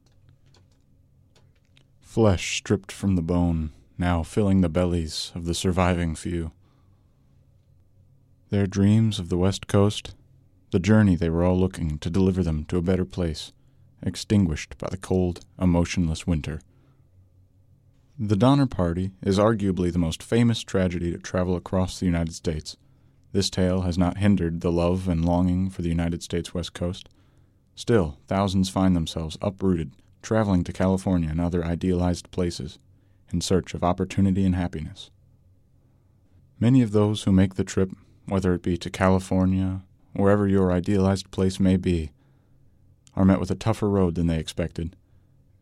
Flesh 2.02 2.58
stripped 2.58 2.92
from 2.92 3.16
the 3.16 3.22
bone, 3.22 3.72
now 3.98 4.22
filling 4.22 4.62
the 4.62 4.70
bellies 4.70 5.32
of 5.34 5.46
the 5.46 5.54
surviving 5.54 6.14
few. 6.14 6.52
Their 8.50 8.68
dreams 8.68 9.20
of 9.20 9.30
the 9.30 9.38
West 9.38 9.68
Coast, 9.68 10.16
the 10.72 10.80
journey 10.80 11.16
they 11.16 11.30
were 11.30 11.44
all 11.44 11.58
looking 11.58 11.98
to 12.00 12.10
deliver 12.10 12.44
them 12.44 12.66
to 12.66 12.78
a 12.78 12.82
better 12.82 13.06
place, 13.06 13.54
extinguished 14.02 14.78
by 14.78 14.90
the 14.90 14.98
cold, 14.98 15.46
emotionless 15.60 16.28
winter. 16.28 16.62
The 18.20 18.36
Donner 18.36 18.66
Party 18.66 19.12
is 19.22 19.38
arguably 19.38 19.94
the 19.94 20.00
most 20.00 20.24
famous 20.24 20.64
tragedy 20.64 21.12
to 21.12 21.20
travel 21.20 21.56
across 21.56 22.00
the 22.00 22.08
United 22.08 22.34
States. 22.34 22.76
This 23.32 23.52
tale 23.52 23.82
has 23.82 23.96
not 23.96 24.18
hindered 24.18 24.62
the 24.62 24.72
love 24.72 25.08
and 25.08 25.24
longing 25.24 25.70
for 25.70 25.84
the 25.84 25.90
United 25.90 26.24
States 26.24 26.52
West 26.52 26.74
Coast. 26.74 27.10
Still, 27.76 28.18
thousands 28.26 28.70
find 28.70 28.96
themselves 28.96 29.38
uprooted, 29.40 29.92
traveling 30.24 30.64
to 30.64 30.74
California 30.74 31.30
and 31.30 31.40
other 31.40 31.64
idealized 31.64 32.32
places 32.32 32.80
in 33.32 33.40
search 33.40 33.76
of 33.76 33.84
opportunity 33.84 34.44
and 34.44 34.56
happiness. 34.56 35.12
Many 36.60 36.82
of 36.82 36.94
those 36.94 37.22
who 37.22 37.32
make 37.32 37.54
the 37.54 37.64
trip, 37.64 37.92
whether 38.26 38.56
it 38.56 38.64
be 38.64 38.78
to 38.78 38.90
California, 38.90 39.84
wherever 40.14 40.48
your 40.48 40.72
idealized 40.72 41.30
place 41.30 41.60
may 41.60 41.78
be, 41.78 42.14
are 43.16 43.26
met 43.26 43.40
with 43.40 43.52
a 43.52 43.56
tougher 43.56 43.88
road 43.88 44.16
than 44.16 44.26
they 44.26 44.40
expected, 44.40 44.96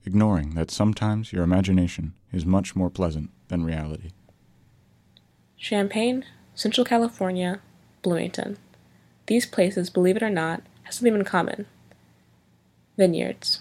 ignoring 0.06 0.56
that 0.56 0.72
sometimes 0.72 1.34
your 1.34 1.44
imagination 1.44 2.14
is 2.32 2.46
much 2.46 2.76
more 2.76 2.90
pleasant 2.90 3.30
than 3.48 3.64
reality. 3.64 4.12
Champaign, 5.58 6.26
Central 6.54 6.86
California, 6.86 7.60
Bloomington. 8.02 8.58
These 9.28 9.46
places, 9.46 9.90
believe 9.90 10.18
it 10.18 10.24
or 10.24 10.30
not, 10.30 10.62
have 10.84 10.94
something 10.94 11.16
in 11.16 11.24
common 11.24 11.66
vineyards. 12.98 13.60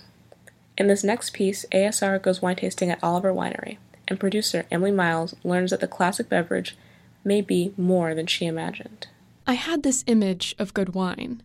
In 0.77 0.87
this 0.87 1.05
next 1.05 1.33
piece, 1.33 1.65
ASR 1.73 2.21
goes 2.21 2.43
wine 2.43 2.57
tasting 2.57 2.91
at 2.91 3.03
Oliver 3.03 3.33
Winery, 3.33 3.79
and 4.09 4.21
producer 4.21 4.67
Emily 4.71 4.91
Miles 4.91 5.35
learns 5.45 5.71
that 5.71 5.81
the 5.81 5.89
classic 5.89 6.29
beverage 6.29 6.77
may 7.25 7.41
be 7.41 7.73
more 7.77 8.15
than 8.15 8.27
she 8.27 8.47
imagined. 8.47 9.07
I 9.47 9.55
had 9.55 9.83
this 9.83 10.05
image 10.07 10.55
of 10.59 10.75
good 10.75 10.95
wine. 10.95 11.43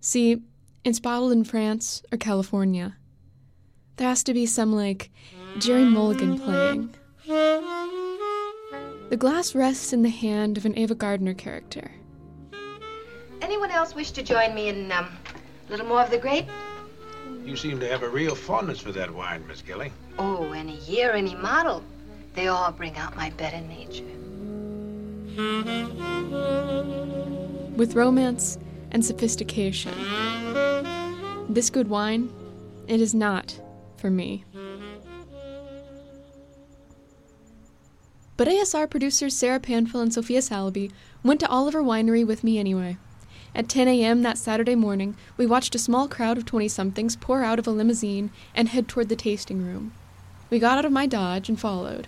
See, 0.00 0.42
it's 0.84 1.00
bottled 1.00 1.32
in 1.32 1.44
France 1.44 2.02
or 2.12 2.18
California. 2.18 2.96
There 3.98 4.08
has 4.08 4.22
to 4.24 4.32
be 4.32 4.46
some, 4.46 4.72
like, 4.72 5.10
Gerry 5.58 5.84
Mulligan 5.84 6.38
playing. 6.38 6.94
The 7.26 9.16
glass 9.18 9.56
rests 9.56 9.92
in 9.92 10.02
the 10.02 10.08
hand 10.08 10.56
of 10.56 10.64
an 10.64 10.78
Ava 10.78 10.94
Gardner 10.94 11.34
character. 11.34 11.90
Anyone 13.42 13.72
else 13.72 13.96
wish 13.96 14.12
to 14.12 14.22
join 14.22 14.54
me 14.54 14.68
in 14.68 14.92
um, 14.92 15.08
a 15.66 15.70
little 15.72 15.86
more 15.86 16.00
of 16.00 16.12
the 16.12 16.18
grape? 16.18 16.46
You 17.44 17.56
seem 17.56 17.80
to 17.80 17.88
have 17.88 18.04
a 18.04 18.08
real 18.08 18.36
fondness 18.36 18.78
for 18.78 18.92
that 18.92 19.12
wine, 19.12 19.44
Miss 19.48 19.62
Gilly. 19.62 19.90
Oh, 20.16 20.52
any 20.52 20.76
year, 20.82 21.10
any 21.10 21.34
model. 21.34 21.82
They 22.34 22.46
all 22.46 22.70
bring 22.70 22.96
out 22.96 23.16
my 23.16 23.30
better 23.30 23.60
nature. 23.62 24.04
With 27.76 27.96
romance 27.96 28.58
and 28.92 29.04
sophistication. 29.04 29.92
This 31.48 31.68
good 31.68 31.88
wine, 31.88 32.32
it 32.86 33.00
is 33.00 33.12
not 33.12 33.60
for 33.98 34.10
me. 34.10 34.44
But 38.36 38.48
ASR 38.48 38.88
producers 38.88 39.36
Sarah 39.36 39.58
Panfil 39.58 40.00
and 40.00 40.14
Sophia 40.14 40.38
Salaby 40.38 40.92
went 41.24 41.40
to 41.40 41.48
Oliver 41.48 41.82
Winery 41.82 42.24
with 42.24 42.44
me 42.44 42.58
anyway. 42.58 42.96
At 43.54 43.68
10 43.68 43.88
a.m. 43.88 44.22
that 44.22 44.38
Saturday 44.38 44.76
morning, 44.76 45.16
we 45.36 45.44
watched 45.44 45.74
a 45.74 45.78
small 45.78 46.06
crowd 46.06 46.38
of 46.38 46.44
20 46.44 46.68
somethings 46.68 47.16
pour 47.16 47.42
out 47.42 47.58
of 47.58 47.66
a 47.66 47.72
limousine 47.72 48.30
and 48.54 48.68
head 48.68 48.86
toward 48.86 49.08
the 49.08 49.16
tasting 49.16 49.66
room. 49.66 49.92
We 50.50 50.60
got 50.60 50.78
out 50.78 50.84
of 50.84 50.92
my 50.92 51.06
Dodge 51.06 51.48
and 51.48 51.58
followed. 51.58 52.06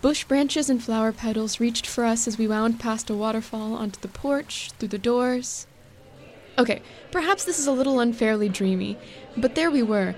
Bush 0.00 0.24
branches 0.24 0.70
and 0.70 0.82
flower 0.82 1.10
petals 1.10 1.58
reached 1.58 1.86
for 1.86 2.04
us 2.04 2.28
as 2.28 2.38
we 2.38 2.46
wound 2.46 2.78
past 2.78 3.10
a 3.10 3.14
waterfall 3.14 3.74
onto 3.74 4.00
the 4.00 4.08
porch, 4.08 4.70
through 4.78 4.88
the 4.88 4.98
doors. 4.98 5.66
Okay, 6.58 6.82
perhaps 7.10 7.44
this 7.44 7.58
is 7.58 7.66
a 7.66 7.72
little 7.72 7.98
unfairly 7.98 8.48
dreamy, 8.48 8.98
but 9.36 9.54
there 9.54 9.70
we 9.70 9.82
were, 9.82 10.14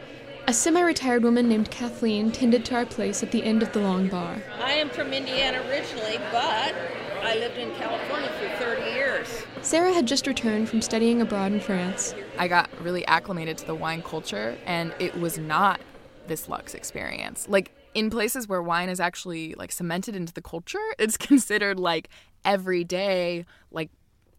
a 0.46 0.52
semi 0.52 0.80
retired 0.82 1.22
woman 1.22 1.48
named 1.48 1.70
Kathleen 1.70 2.30
tended 2.30 2.64
to 2.66 2.74
our 2.74 2.84
place 2.84 3.22
at 3.22 3.30
the 3.30 3.42
end 3.42 3.62
of 3.62 3.72
the 3.72 3.80
long 3.80 4.08
bar. 4.08 4.42
I 4.60 4.72
am 4.72 4.90
from 4.90 5.12
Indiana 5.12 5.62
originally, 5.68 6.18
but 6.30 6.74
I 7.22 7.36
lived 7.36 7.56
in 7.56 7.74
California 7.76 8.28
for 8.38 8.48
30 8.62 8.90
years. 8.92 9.28
Sarah 9.62 9.94
had 9.94 10.06
just 10.06 10.26
returned 10.26 10.68
from 10.68 10.82
studying 10.82 11.22
abroad 11.22 11.52
in 11.52 11.60
France. 11.60 12.14
I 12.38 12.48
got 12.48 12.68
really 12.82 13.06
acclimated 13.06 13.56
to 13.58 13.66
the 13.66 13.74
wine 13.74 14.02
culture, 14.02 14.58
and 14.66 14.94
it 14.98 15.18
was 15.18 15.38
not 15.38 15.80
this 16.26 16.48
luxe 16.48 16.74
experience. 16.74 17.46
Like, 17.48 17.72
in 17.94 18.10
places 18.10 18.46
where 18.46 18.62
wine 18.62 18.90
is 18.90 19.00
actually 19.00 19.54
like 19.54 19.72
cemented 19.72 20.14
into 20.14 20.34
the 20.34 20.42
culture, 20.42 20.78
it's 20.98 21.16
considered 21.16 21.80
like 21.80 22.10
every 22.44 22.84
day, 22.84 23.46
like 23.70 23.90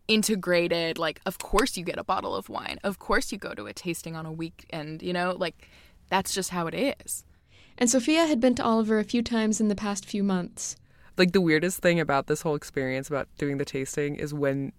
integrated. 0.08 1.00
Like, 1.00 1.20
of 1.26 1.40
course 1.40 1.78
you 1.78 1.84
get 1.84 1.98
a 1.98 2.04
bottle 2.04 2.36
of 2.36 2.50
wine. 2.50 2.78
Of 2.84 3.00
course 3.00 3.32
you 3.32 3.40
go 3.40 3.56
to 3.56 3.66
a 3.66 3.74
tasting 3.74 4.16
on 4.16 4.26
a 4.26 4.32
weekend, 4.32 5.02
you 5.02 5.14
know? 5.14 5.36
Like, 5.38 5.68
that's 6.10 6.34
just 6.34 6.52
how 6.52 6.68
it 6.68 6.74
is. 6.74 7.24
And 7.78 7.90
Sophia 7.90 8.26
had 8.26 8.40
been 8.40 8.56
to 8.56 8.64
Oliver 8.64 9.00
a 9.00 9.04
few 9.04 9.22
times 9.22 9.60
in 9.60 9.68
the 9.68 9.76
past 9.76 10.06
few 10.06 10.24
months. 10.24 10.76
Like 11.18 11.32
the 11.32 11.42
weirdest 11.42 11.80
thing 11.80 12.00
about 12.00 12.28
this 12.28 12.42
whole 12.42 12.56
experience 12.56 13.10
about 13.10 13.28
doing 13.38 13.58
the 13.58 13.66
tasting 13.66 14.16
is 14.16 14.34
when 14.34 14.74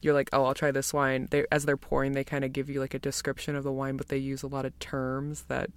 you're 0.00 0.14
like, 0.14 0.28
"Oh, 0.32 0.44
I'll 0.44 0.54
try 0.54 0.70
this 0.70 0.92
wine." 0.92 1.28
They 1.30 1.44
as 1.50 1.64
they're 1.64 1.76
pouring, 1.76 2.12
they 2.12 2.24
kind 2.24 2.44
of 2.44 2.52
give 2.52 2.68
you 2.68 2.80
like 2.80 2.94
a 2.94 2.98
description 2.98 3.56
of 3.56 3.64
the 3.64 3.72
wine, 3.72 3.96
but 3.96 4.08
they 4.08 4.18
use 4.18 4.42
a 4.42 4.48
lot 4.48 4.64
of 4.64 4.78
terms 4.78 5.42
that 5.48 5.70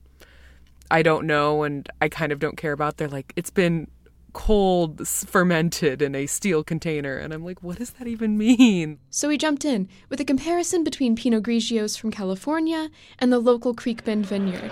I 0.90 1.02
don't 1.02 1.26
know 1.26 1.64
and 1.64 1.88
I 2.02 2.10
kind 2.10 2.32
of 2.32 2.40
don't 2.40 2.58
care 2.58 2.74
about. 2.74 2.98
They're 2.98 3.08
like, 3.08 3.34
"It's 3.36 3.50
been 3.50 3.88
cold 4.34 5.08
fermented 5.08 6.02
in 6.02 6.16
a 6.16 6.26
steel 6.26 6.64
container 6.64 7.18
and 7.18 7.34
i'm 7.34 7.44
like 7.44 7.62
what 7.62 7.78
does 7.78 7.92
that 7.92 8.08
even 8.08 8.38
mean? 8.38 9.00
So 9.10 9.28
we 9.28 9.38
jumped 9.38 9.66
in 9.66 9.90
with 10.10 10.20
a 10.20 10.26
comparison 10.26 10.84
between 10.84 11.16
pinot 11.16 11.44
grigios 11.44 11.98
from 11.98 12.12
california 12.12 12.90
and 13.20 13.32
the 13.32 13.40
local 13.40 13.74
creek 13.74 14.04
bend 14.04 14.26
vineyard. 14.26 14.72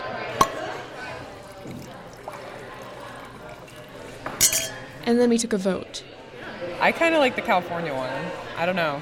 And 5.05 5.19
then 5.19 5.29
we 5.29 5.37
took 5.37 5.53
a 5.53 5.57
vote. 5.57 6.03
I 6.79 6.91
kind 6.91 7.15
of 7.15 7.19
like 7.19 7.35
the 7.35 7.41
california 7.41 7.93
one. 7.93 8.25
I 8.57 8.65
don't 8.65 8.75
know. 8.75 9.01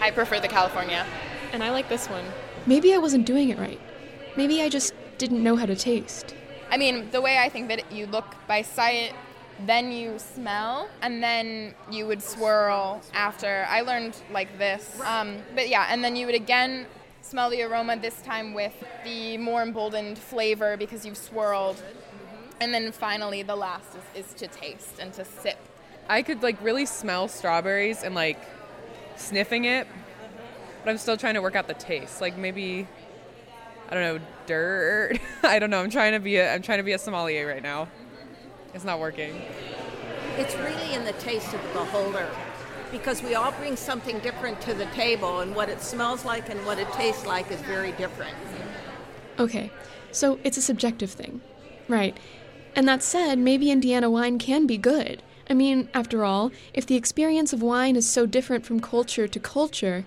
I 0.00 0.10
prefer 0.10 0.40
the 0.40 0.48
california. 0.48 1.06
And 1.52 1.62
i 1.62 1.70
like 1.70 1.88
this 1.88 2.06
one. 2.08 2.24
Maybe 2.66 2.94
i 2.94 2.98
wasn't 2.98 3.26
doing 3.26 3.50
it 3.50 3.58
right. 3.58 3.80
Maybe 4.36 4.62
i 4.62 4.68
just 4.68 4.94
didn't 5.18 5.42
know 5.42 5.56
how 5.56 5.66
to 5.66 5.76
taste. 5.76 6.34
I 6.70 6.76
mean, 6.76 7.10
the 7.10 7.20
way 7.20 7.38
I 7.38 7.48
think 7.48 7.68
that 7.68 7.90
you 7.92 8.06
look 8.06 8.36
by 8.46 8.62
sight 8.62 9.12
then 9.66 9.92
you 9.92 10.18
smell, 10.18 10.88
and 11.02 11.22
then 11.22 11.74
you 11.90 12.06
would 12.06 12.22
swirl 12.22 13.00
after. 13.12 13.66
I 13.68 13.80
learned 13.82 14.16
like 14.32 14.58
this. 14.58 15.00
Um, 15.04 15.38
but 15.54 15.68
yeah, 15.68 15.86
and 15.90 16.02
then 16.04 16.16
you 16.16 16.26
would 16.26 16.34
again 16.34 16.86
smell 17.22 17.50
the 17.50 17.62
aroma, 17.62 17.96
this 17.96 18.20
time 18.22 18.54
with 18.54 18.74
the 19.04 19.36
more 19.38 19.62
emboldened 19.62 20.18
flavor 20.18 20.76
because 20.76 21.06
you've 21.06 21.16
swirled. 21.16 21.82
And 22.60 22.74
then 22.74 22.92
finally, 22.92 23.42
the 23.42 23.56
last 23.56 23.88
is, 24.14 24.26
is 24.26 24.34
to 24.34 24.46
taste 24.48 24.98
and 24.98 25.12
to 25.14 25.24
sip. 25.24 25.58
I 26.08 26.22
could 26.22 26.42
like 26.42 26.62
really 26.62 26.86
smell 26.86 27.28
strawberries 27.28 28.02
and 28.02 28.14
like 28.14 28.40
sniffing 29.16 29.64
it, 29.64 29.86
but 30.84 30.90
I'm 30.90 30.98
still 30.98 31.16
trying 31.16 31.34
to 31.34 31.42
work 31.42 31.54
out 31.54 31.68
the 31.68 31.74
taste. 31.74 32.20
Like 32.20 32.36
maybe 32.36 32.88
I 33.88 33.94
don't 33.94 34.02
know, 34.02 34.26
dirt. 34.46 35.18
I 35.42 35.58
don't 35.58 35.70
know. 35.70 35.80
I'm 35.80 35.90
trying 35.90 36.12
to 36.12 36.20
be 36.20 36.36
a 36.36 36.52
I'm 36.52 36.62
trying 36.62 36.78
to 36.78 36.84
be 36.84 36.92
a 36.92 36.98
sommelier 36.98 37.46
right 37.46 37.62
now. 37.62 37.88
It's 38.74 38.84
not 38.84 39.00
working. 39.00 39.42
It's 40.36 40.54
really 40.56 40.94
in 40.94 41.04
the 41.04 41.12
taste 41.14 41.52
of 41.52 41.62
the 41.62 41.68
beholder 41.80 42.28
because 42.90 43.22
we 43.22 43.34
all 43.34 43.52
bring 43.52 43.76
something 43.76 44.18
different 44.20 44.60
to 44.62 44.74
the 44.74 44.86
table, 44.86 45.40
and 45.40 45.54
what 45.54 45.68
it 45.68 45.80
smells 45.80 46.24
like 46.24 46.48
and 46.48 46.64
what 46.66 46.78
it 46.78 46.90
tastes 46.92 47.24
like 47.24 47.50
is 47.50 47.60
very 47.60 47.92
different. 47.92 48.34
Okay, 49.38 49.70
so 50.12 50.38
it's 50.44 50.56
a 50.56 50.62
subjective 50.62 51.10
thing. 51.10 51.40
Right. 51.88 52.16
And 52.74 52.86
that 52.88 53.02
said, 53.02 53.38
maybe 53.38 53.70
Indiana 53.70 54.10
wine 54.10 54.38
can 54.38 54.66
be 54.66 54.78
good. 54.78 55.22
I 55.48 55.54
mean, 55.54 55.88
after 55.92 56.24
all, 56.24 56.52
if 56.72 56.86
the 56.86 56.96
experience 56.96 57.52
of 57.52 57.62
wine 57.62 57.96
is 57.96 58.08
so 58.08 58.26
different 58.26 58.64
from 58.64 58.80
culture 58.80 59.26
to 59.26 59.40
culture, 59.40 60.04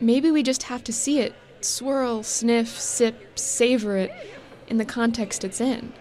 maybe 0.00 0.30
we 0.30 0.42
just 0.42 0.64
have 0.64 0.84
to 0.84 0.92
see 0.92 1.20
it, 1.20 1.34
swirl, 1.62 2.22
sniff, 2.22 2.78
sip, 2.78 3.38
savor 3.38 3.96
it 3.96 4.12
in 4.68 4.76
the 4.76 4.84
context 4.84 5.44
it's 5.44 5.60
in. 5.60 5.92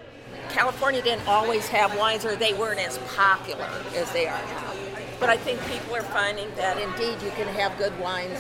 California 0.52 1.02
didn't 1.02 1.28
always 1.28 1.68
have 1.68 1.98
wines, 1.98 2.26
or 2.26 2.36
they 2.36 2.54
weren't 2.54 2.80
as 2.80 2.98
popular 3.16 3.70
as 3.96 4.12
they 4.12 4.28
are 4.28 4.42
now. 4.48 4.74
But 5.20 5.30
I 5.30 5.38
think 5.38 5.60
people 5.68 5.96
are 5.96 6.04
finding 6.04 6.54
that 6.56 6.78
indeed 6.78 7.22
you 7.24 7.32
can 7.32 7.48
have 7.48 7.78
good 7.78 7.98
wines 8.00 8.40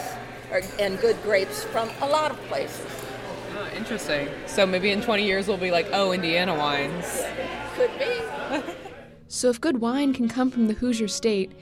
or, 0.52 0.62
and 0.80 1.00
good 1.00 1.22
grapes 1.24 1.64
from 1.64 1.90
a 2.02 2.08
lot 2.08 2.32
of 2.32 2.38
places. 2.48 2.86
Oh, 3.56 3.70
interesting. 3.76 4.30
So 4.46 4.66
maybe 4.66 4.92
in 4.92 5.02
20 5.02 5.24
years 5.26 5.48
we'll 5.48 5.58
be 5.58 5.72
like, 5.72 5.88
oh, 5.94 6.12
Indiana 6.12 6.56
wines. 6.56 7.24
Could 7.76 7.92
be. 7.98 8.64
So, 9.34 9.50
if 9.50 9.62
good 9.62 9.80
wine 9.80 10.12
can 10.14 10.28
come 10.28 10.52
from 10.52 10.68
the 10.68 10.74
Hoosier 10.74 11.08
state, 11.08 11.54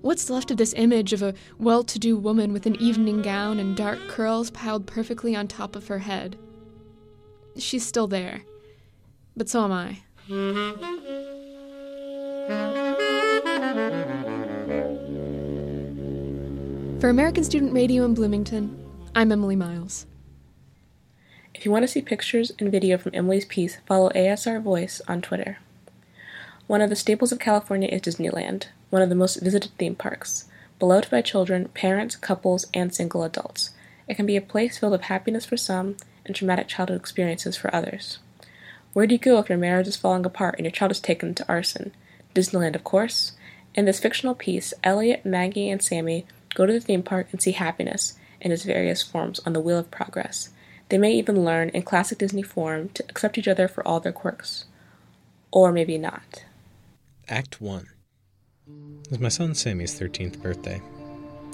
what's 0.00 0.30
left 0.30 0.50
of 0.50 0.56
this 0.56 0.72
image 0.78 1.12
of 1.12 1.22
a 1.22 1.34
well 1.58 1.84
to 1.84 1.98
do 1.98 2.16
woman 2.16 2.54
with 2.54 2.64
an 2.64 2.74
evening 2.76 3.20
gown 3.20 3.58
and 3.60 3.76
dark 3.76 3.98
curls 4.08 4.50
piled 4.50 4.86
perfectly 4.86 5.36
on 5.36 5.46
top 5.46 5.76
of 5.76 5.88
her 5.88 5.98
head? 5.98 6.38
She's 7.58 7.84
still 7.84 8.06
there. 8.06 8.44
But 9.38 9.48
so 9.48 9.62
am 9.62 9.70
I. 9.70 9.98
For 16.98 17.08
American 17.08 17.44
Student 17.44 17.72
Radio 17.72 18.04
in 18.04 18.14
Bloomington, 18.14 18.84
I'm 19.14 19.30
Emily 19.30 19.54
Miles. 19.54 20.06
If 21.54 21.64
you 21.64 21.70
want 21.70 21.84
to 21.84 21.88
see 21.88 22.02
pictures 22.02 22.50
and 22.58 22.72
video 22.72 22.98
from 22.98 23.12
Emily's 23.14 23.44
piece, 23.44 23.78
follow 23.86 24.10
ASR 24.10 24.60
Voice 24.60 25.00
on 25.06 25.22
Twitter. 25.22 25.58
One 26.66 26.80
of 26.80 26.90
the 26.90 26.96
staples 26.96 27.30
of 27.30 27.38
California 27.38 27.88
is 27.92 28.02
Disneyland, 28.02 28.66
one 28.90 29.02
of 29.02 29.08
the 29.08 29.14
most 29.14 29.36
visited 29.36 29.70
theme 29.78 29.94
parks. 29.94 30.46
Beloved 30.80 31.12
by 31.12 31.22
children, 31.22 31.68
parents, 31.68 32.16
couples, 32.16 32.66
and 32.74 32.92
single 32.92 33.22
adults, 33.22 33.70
it 34.08 34.16
can 34.16 34.26
be 34.26 34.36
a 34.36 34.40
place 34.40 34.78
filled 34.78 34.90
with 34.90 35.02
happiness 35.02 35.46
for 35.46 35.56
some 35.56 35.96
and 36.26 36.34
traumatic 36.34 36.66
childhood 36.66 36.98
experiences 36.98 37.56
for 37.56 37.72
others. 37.72 38.18
Where 38.92 39.06
do 39.06 39.14
you 39.14 39.18
go 39.18 39.38
if 39.38 39.48
your 39.48 39.58
marriage 39.58 39.86
is 39.86 39.96
falling 39.96 40.24
apart 40.24 40.56
and 40.56 40.64
your 40.64 40.72
child 40.72 40.92
is 40.92 41.00
taken 41.00 41.34
to 41.34 41.48
arson? 41.48 41.92
Disneyland, 42.34 42.74
of 42.74 42.84
course. 42.84 43.32
In 43.74 43.84
this 43.84 44.00
fictional 44.00 44.34
piece, 44.34 44.74
Elliot, 44.82 45.24
Maggie, 45.24 45.70
and 45.70 45.82
Sammy 45.82 46.26
go 46.54 46.66
to 46.66 46.72
the 46.72 46.80
theme 46.80 47.02
park 47.02 47.28
and 47.30 47.40
see 47.40 47.52
happiness 47.52 48.18
in 48.40 48.52
its 48.52 48.64
various 48.64 49.02
forms 49.02 49.40
on 49.40 49.52
the 49.52 49.60
wheel 49.60 49.78
of 49.78 49.90
progress. 49.90 50.50
They 50.88 50.98
may 50.98 51.12
even 51.12 51.44
learn, 51.44 51.68
in 51.70 51.82
classic 51.82 52.18
Disney 52.18 52.42
form, 52.42 52.88
to 52.90 53.04
accept 53.08 53.36
each 53.36 53.48
other 53.48 53.68
for 53.68 53.86
all 53.86 54.00
their 54.00 54.12
quirks. 54.12 54.64
Or 55.50 55.70
maybe 55.70 55.98
not. 55.98 56.44
Act 57.28 57.60
1 57.60 57.86
It 59.04 59.10
was 59.10 59.20
my 59.20 59.28
son 59.28 59.54
Sammy's 59.54 59.98
13th 59.98 60.40
birthday. 60.40 60.80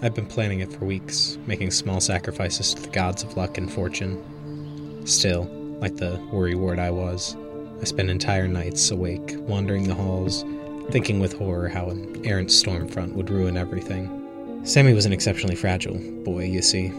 I've 0.03 0.15
been 0.15 0.27
planning 0.27 0.61
it 0.61 0.73
for 0.73 0.85
weeks, 0.85 1.39
making 1.47 1.71
small 1.71 2.01
sacrifices 2.01 2.75
to 2.75 2.83
the 2.83 2.89
gods 2.89 3.23
of 3.23 3.37
luck 3.37 3.59
and 3.59 3.73
fortune. 3.73 5.07
Still, 5.07 5.49
like 5.85 5.97
the 5.97 6.17
worrywart 6.33 6.79
I 6.79 6.91
was, 6.91 7.37
I 7.83 7.85
spent 7.85 8.09
entire 8.09 8.49
nights 8.49 8.91
awake, 8.91 9.35
wandering 9.41 9.87
the 9.87 9.95
halls, 9.95 10.43
thinking 10.89 11.21
with 11.21 11.37
horror 11.37 11.69
how 11.69 11.91
an 11.91 12.25
errant 12.25 12.51
storm 12.51 12.89
front 12.89 13.15
would 13.15 13.29
ruin 13.29 13.59
everything. 13.59 14.63
Sammy 14.65 14.95
was 14.95 15.05
an 15.05 15.13
exceptionally 15.13 15.55
fragile 15.55 15.99
boy, 16.25 16.45
you 16.45 16.63
see. 16.63 16.91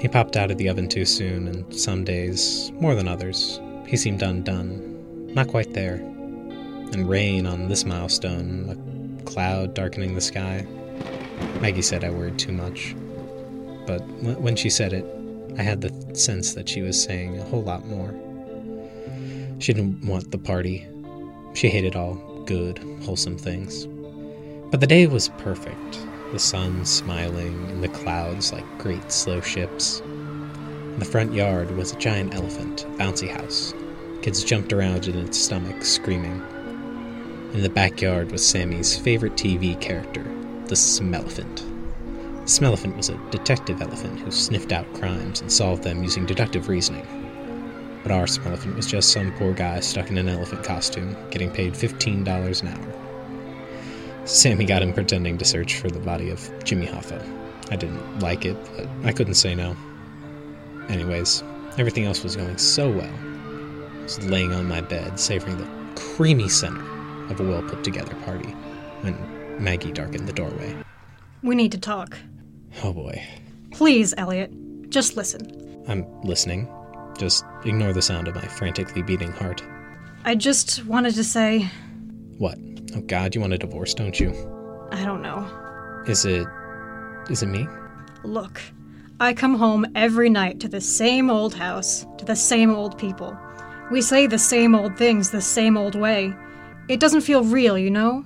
He 0.00 0.08
popped 0.08 0.38
out 0.38 0.50
of 0.50 0.56
the 0.56 0.70
oven 0.70 0.88
too 0.88 1.04
soon, 1.04 1.48
and 1.48 1.78
some 1.78 2.02
days, 2.02 2.72
more 2.80 2.94
than 2.94 3.08
others, 3.08 3.60
he 3.86 3.98
seemed 3.98 4.22
undone, 4.22 5.34
not 5.34 5.48
quite 5.48 5.74
there. 5.74 5.96
And 5.96 7.06
rain 7.06 7.44
on 7.44 7.68
this 7.68 7.84
milestone, 7.84 9.18
a 9.20 9.22
cloud 9.24 9.74
darkening 9.74 10.14
the 10.14 10.22
sky. 10.22 10.66
Maggie 11.60 11.82
said 11.82 12.04
I 12.04 12.08
worried 12.08 12.38
too 12.38 12.52
much. 12.52 12.96
But 13.86 14.00
when 14.40 14.56
she 14.56 14.70
said 14.70 14.94
it, 14.94 15.04
I 15.56 15.62
had 15.62 15.80
the 15.80 16.14
sense 16.16 16.54
that 16.54 16.68
she 16.68 16.82
was 16.82 17.00
saying 17.00 17.38
a 17.38 17.44
whole 17.44 17.62
lot 17.62 17.86
more. 17.86 18.12
She 19.60 19.72
didn't 19.72 20.04
want 20.04 20.30
the 20.30 20.38
party. 20.38 20.86
She 21.54 21.68
hated 21.68 21.94
all 21.94 22.14
good, 22.44 22.78
wholesome 23.04 23.38
things. 23.38 23.86
But 24.70 24.80
the 24.80 24.86
day 24.86 25.06
was 25.06 25.28
perfect 25.38 25.98
the 26.32 26.38
sun 26.40 26.84
smiling 26.84 27.70
in 27.70 27.80
the 27.80 27.88
clouds 27.88 28.52
like 28.52 28.78
great 28.78 29.12
slow 29.12 29.40
ships. 29.40 30.00
In 30.00 30.98
the 30.98 31.04
front 31.04 31.32
yard 31.32 31.70
was 31.76 31.92
a 31.92 31.98
giant 31.98 32.34
elephant, 32.34 32.84
bouncy 32.98 33.28
house. 33.28 33.72
Kids 34.20 34.42
jumped 34.42 34.72
around 34.72 35.06
in 35.06 35.16
its 35.16 35.38
stomach, 35.38 35.84
screaming. 35.84 36.42
In 37.52 37.62
the 37.62 37.68
backyard 37.68 38.32
was 38.32 38.44
Sammy's 38.44 38.96
favorite 38.96 39.34
TV 39.34 39.80
character, 39.80 40.24
the 40.66 40.74
Smelephant. 40.74 41.73
The 42.44 42.50
Smelephant 42.50 42.94
was 42.94 43.08
a 43.08 43.16
detective 43.30 43.80
elephant 43.80 44.20
who 44.20 44.30
sniffed 44.30 44.70
out 44.70 44.92
crimes 44.92 45.40
and 45.40 45.50
solved 45.50 45.82
them 45.82 46.02
using 46.02 46.26
deductive 46.26 46.68
reasoning. 46.68 47.06
But 48.02 48.12
our 48.12 48.26
Smelephant 48.26 48.76
was 48.76 48.86
just 48.86 49.12
some 49.12 49.32
poor 49.38 49.54
guy 49.54 49.80
stuck 49.80 50.10
in 50.10 50.18
an 50.18 50.28
elephant 50.28 50.62
costume, 50.62 51.16
getting 51.30 51.50
paid 51.50 51.72
$15 51.72 52.62
an 52.62 52.68
hour. 52.68 54.26
Sammy 54.26 54.66
got 54.66 54.82
him 54.82 54.92
pretending 54.92 55.38
to 55.38 55.44
search 55.46 55.78
for 55.78 55.88
the 55.88 56.00
body 56.00 56.28
of 56.28 56.50
Jimmy 56.64 56.86
Hoffa. 56.86 57.26
I 57.70 57.76
didn't 57.76 58.20
like 58.20 58.44
it, 58.44 58.58
but 58.76 58.88
I 59.04 59.12
couldn't 59.12 59.34
say 59.34 59.54
no. 59.54 59.74
Anyways, 60.90 61.42
everything 61.78 62.04
else 62.04 62.22
was 62.22 62.36
going 62.36 62.58
so 62.58 62.90
well. 62.90 63.14
I 63.14 64.02
was 64.02 64.22
laying 64.26 64.52
on 64.52 64.68
my 64.68 64.82
bed, 64.82 65.18
savoring 65.18 65.56
the 65.56 65.98
creamy 65.98 66.50
center 66.50 66.84
of 67.30 67.40
a 67.40 67.42
well 67.42 67.62
put 67.62 67.82
together 67.82 68.14
party, 68.16 68.50
when 69.00 69.16
Maggie 69.64 69.92
darkened 69.92 70.28
the 70.28 70.34
doorway. 70.34 70.76
We 71.42 71.54
need 71.54 71.72
to 71.72 71.78
talk. 71.78 72.18
Oh 72.82 72.92
boy. 72.92 73.22
Please, 73.70 74.14
Elliot, 74.16 74.50
just 74.90 75.16
listen. 75.16 75.84
I'm 75.88 76.04
listening. 76.22 76.68
Just 77.18 77.44
ignore 77.64 77.92
the 77.92 78.02
sound 78.02 78.28
of 78.28 78.34
my 78.34 78.46
frantically 78.46 79.02
beating 79.02 79.32
heart. 79.32 79.62
I 80.24 80.34
just 80.34 80.84
wanted 80.86 81.14
to 81.14 81.24
say. 81.24 81.68
What? 82.38 82.58
Oh 82.96 83.00
god, 83.02 83.34
you 83.34 83.40
want 83.40 83.52
a 83.52 83.58
divorce, 83.58 83.94
don't 83.94 84.18
you? 84.18 84.30
I 84.90 85.04
don't 85.04 85.22
know. 85.22 85.46
Is 86.06 86.24
it. 86.24 86.46
is 87.30 87.42
it 87.42 87.46
me? 87.46 87.66
Look, 88.24 88.60
I 89.20 89.32
come 89.32 89.54
home 89.54 89.86
every 89.94 90.30
night 90.30 90.60
to 90.60 90.68
the 90.68 90.80
same 90.80 91.30
old 91.30 91.54
house, 91.54 92.06
to 92.18 92.24
the 92.24 92.36
same 92.36 92.74
old 92.74 92.98
people. 92.98 93.36
We 93.90 94.00
say 94.00 94.26
the 94.26 94.38
same 94.38 94.74
old 94.74 94.96
things 94.96 95.30
the 95.30 95.40
same 95.40 95.76
old 95.76 95.94
way. 95.94 96.34
It 96.88 97.00
doesn't 97.00 97.20
feel 97.20 97.44
real, 97.44 97.78
you 97.78 97.90
know? 97.90 98.24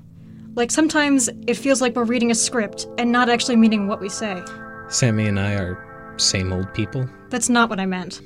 Like 0.55 0.71
sometimes 0.71 1.29
it 1.47 1.55
feels 1.55 1.81
like 1.81 1.95
we're 1.95 2.05
reading 2.05 2.31
a 2.31 2.35
script 2.35 2.87
and 2.99 3.13
not 3.13 3.29
actually 3.29 3.57
meaning 3.57 3.87
what 3.87 4.01
we 4.01 4.09
say. 4.09 4.43
Sammy 4.89 5.27
and 5.27 5.39
I 5.39 5.55
are 5.55 6.15
same 6.17 6.53
old 6.53 6.73
people? 6.75 7.09
That's 7.31 7.49
not 7.49 7.71
what 7.71 7.79
I 7.79 7.87
meant. 7.87 8.21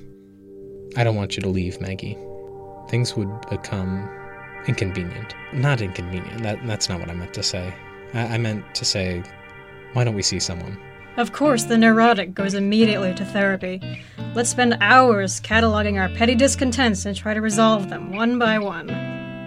I 0.96 1.04
don't 1.04 1.16
want 1.16 1.37
you 1.37 1.42
to 1.42 1.48
leave, 1.48 1.80
Maggie. 1.80 2.16
Things 2.88 3.16
would 3.16 3.30
become 3.50 4.08
inconvenient. 4.66 5.35
Not 5.52 5.80
inconvenient. 5.80 6.42
That 6.42 6.58
that's 6.66 6.88
not 6.88 7.00
what 7.00 7.11
I 7.11 7.14
meant 7.14 7.35
to 7.35 7.42
say. 7.42 7.74
I, 8.14 8.35
I 8.35 8.38
meant 8.38 8.74
to 8.74 8.85
say, 8.85 9.22
why 9.92 10.04
don't 10.04 10.14
we 10.14 10.22
see 10.22 10.38
someone? 10.38 10.78
Of 11.18 11.32
course, 11.32 11.64
the 11.64 11.76
neurotic 11.76 12.32
goes 12.32 12.54
immediately 12.54 13.14
to 13.14 13.24
therapy. 13.26 13.80
Let's 14.35 14.48
spend 14.48 14.78
hours 14.80 15.40
cataloging 15.42 16.00
our 16.00 16.08
petty 16.16 16.35
discontents 16.35 17.04
and 17.04 17.14
try 17.14 17.35
to 17.35 17.40
resolve 17.42 17.90
them 17.90 18.12
one 18.12 18.38
by 18.38 18.58
one. 18.58 18.88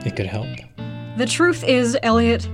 It 0.06 0.16
could 0.16 0.28
help. 0.28 0.48
The 1.18 1.26
truth 1.26 1.64
is, 1.64 1.98
Elliot, 2.04 2.48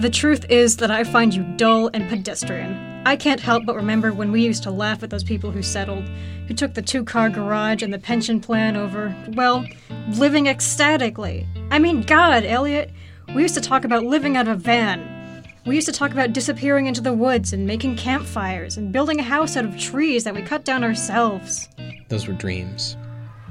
the 0.00 0.10
truth 0.10 0.46
is 0.48 0.78
that 0.78 0.90
I 0.90 1.04
find 1.04 1.34
you 1.34 1.42
dull 1.56 1.90
and 1.92 2.08
pedestrian. 2.08 3.02
I 3.04 3.16
can't 3.16 3.40
help 3.40 3.66
but 3.66 3.76
remember 3.76 4.12
when 4.12 4.32
we 4.32 4.42
used 4.42 4.62
to 4.62 4.70
laugh 4.70 5.02
at 5.02 5.10
those 5.10 5.24
people 5.24 5.50
who 5.50 5.62
settled, 5.62 6.04
who 6.48 6.54
took 6.54 6.72
the 6.72 6.80
two 6.80 7.04
car 7.04 7.28
garage 7.28 7.82
and 7.82 7.92
the 7.92 7.98
pension 7.98 8.40
plan 8.40 8.76
over, 8.76 9.14
well, 9.34 9.66
living 10.14 10.48
ecstatically. 10.48 11.46
I 11.70 11.78
mean, 11.78 12.00
God, 12.00 12.44
Elliot, 12.44 12.90
we 13.34 13.42
used 13.42 13.54
to 13.56 13.60
talk 13.60 13.84
about 13.84 14.04
living 14.04 14.38
out 14.38 14.48
of 14.48 14.56
a 14.56 14.60
van. 14.60 15.44
We 15.66 15.74
used 15.74 15.86
to 15.88 15.92
talk 15.92 16.12
about 16.12 16.32
disappearing 16.32 16.86
into 16.86 17.02
the 17.02 17.12
woods 17.12 17.52
and 17.52 17.66
making 17.66 17.96
campfires 17.96 18.78
and 18.78 18.92
building 18.92 19.20
a 19.20 19.22
house 19.22 19.54
out 19.54 19.66
of 19.66 19.78
trees 19.78 20.24
that 20.24 20.34
we 20.34 20.40
cut 20.40 20.64
down 20.64 20.82
ourselves. 20.82 21.68
Those 22.08 22.26
were 22.26 22.32
dreams. 22.32 22.96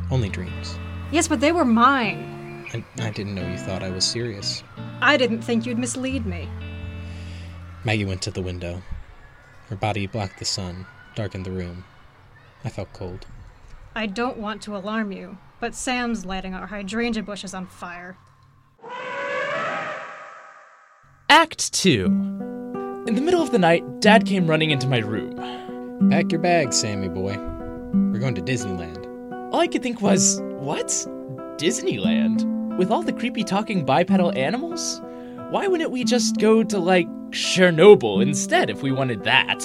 Only 0.10 0.30
dreams. 0.30 0.80
Yes, 1.12 1.28
but 1.28 1.42
they 1.42 1.52
were 1.52 1.66
mine. 1.66 2.38
I, 2.73 2.84
I 2.99 3.10
didn't 3.10 3.36
know 3.36 3.47
you 3.47 3.58
thought 3.58 3.84
I 3.84 3.89
was 3.89 4.05
serious. 4.05 4.63
I 5.01 5.17
didn't 5.17 5.41
think 5.41 5.65
you'd 5.65 5.79
mislead 5.79 6.25
me. 6.25 6.47
Maggie 7.84 8.05
went 8.05 8.21
to 8.23 8.32
the 8.32 8.41
window. 8.41 8.82
Her 9.69 9.75
body 9.75 10.05
blocked 10.08 10.39
the 10.39 10.45
sun, 10.45 10.86
darkened 11.15 11.45
the 11.45 11.51
room. 11.51 11.86
I 12.63 12.69
felt 12.69 12.91
cold. 12.93 13.25
I 13.95 14.05
don't 14.05 14.38
want 14.38 14.62
to 14.63 14.75
alarm 14.75 15.12
you, 15.12 15.38
but 15.60 15.73
Sam's 15.73 16.25
lighting 16.25 16.53
our 16.53 16.67
hydrangea 16.67 17.23
bushes 17.23 17.53
on 17.53 17.65
fire. 17.67 18.17
Act 21.29 21.73
2. 21.73 22.05
In 22.05 23.15
the 23.15 23.21
middle 23.21 23.41
of 23.41 23.51
the 23.51 23.60
night, 23.60 24.01
Dad 24.01 24.25
came 24.25 24.47
running 24.47 24.71
into 24.71 24.88
my 24.88 24.99
room. 24.99 26.10
Pack 26.10 26.32
your 26.32 26.41
bags, 26.41 26.79
Sammy 26.79 27.08
boy. 27.08 27.38
We're 28.12 28.19
going 28.19 28.36
to 28.36 28.41
Disneyland. 28.41 29.05
All 29.51 29.60
I 29.60 29.67
could 29.67 29.84
think 29.84 30.01
was, 30.01 30.39
what? 30.41 30.88
Disneyland? 31.58 32.49
With 32.80 32.89
all 32.92 33.04
the 33.04 33.12
creepy 33.12 33.44
talking 33.44 33.84
bipedal 33.84 34.32
animals? 34.38 35.02
Why 35.50 35.68
wouldn't 35.68 35.92
we 35.92 36.06
just 36.06 36.38
go 36.38 36.63
to, 36.63 36.80
like, 36.80 37.10
Chernobyl 37.32 38.22
instead 38.22 38.70
if 38.70 38.82
we 38.82 38.94
wanted 38.94 39.26
that? 39.26 39.60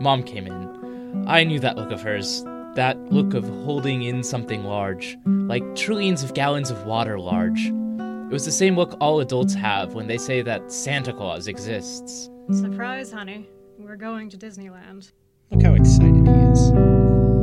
Mom 0.00 0.24
came 0.24 0.48
in. 0.48 1.24
I 1.28 1.44
knew 1.44 1.60
that 1.60 1.76
look 1.76 1.92
of 1.92 2.02
hers. 2.02 2.42
That 2.74 2.98
look 3.12 3.32
of 3.32 3.44
holding 3.64 4.02
in 4.02 4.24
something 4.24 4.64
large, 4.64 5.16
like 5.24 5.62
trillions 5.76 6.24
of 6.24 6.34
gallons 6.34 6.72
of 6.72 6.84
water 6.84 7.16
large. 7.20 7.66
It 7.66 8.32
was 8.32 8.44
the 8.44 8.50
same 8.50 8.74
look 8.74 8.96
all 9.00 9.20
adults 9.20 9.54
have 9.54 9.94
when 9.94 10.08
they 10.08 10.18
say 10.18 10.42
that 10.42 10.72
Santa 10.72 11.12
Claus 11.12 11.46
exists. 11.46 12.28
Surprise, 12.50 13.12
honey. 13.12 13.48
We're 13.78 13.94
going 13.94 14.30
to 14.30 14.36
Disneyland. 14.36 15.12
Look 15.52 15.62
how 15.62 15.74
excited 15.74 16.26
he 16.26 16.32
is. 16.32 16.70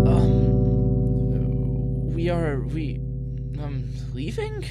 Um, 0.09 0.51
we 2.13 2.27
are 2.27 2.59
we 2.59 2.99
um 3.59 3.89
leaving? 4.13 4.65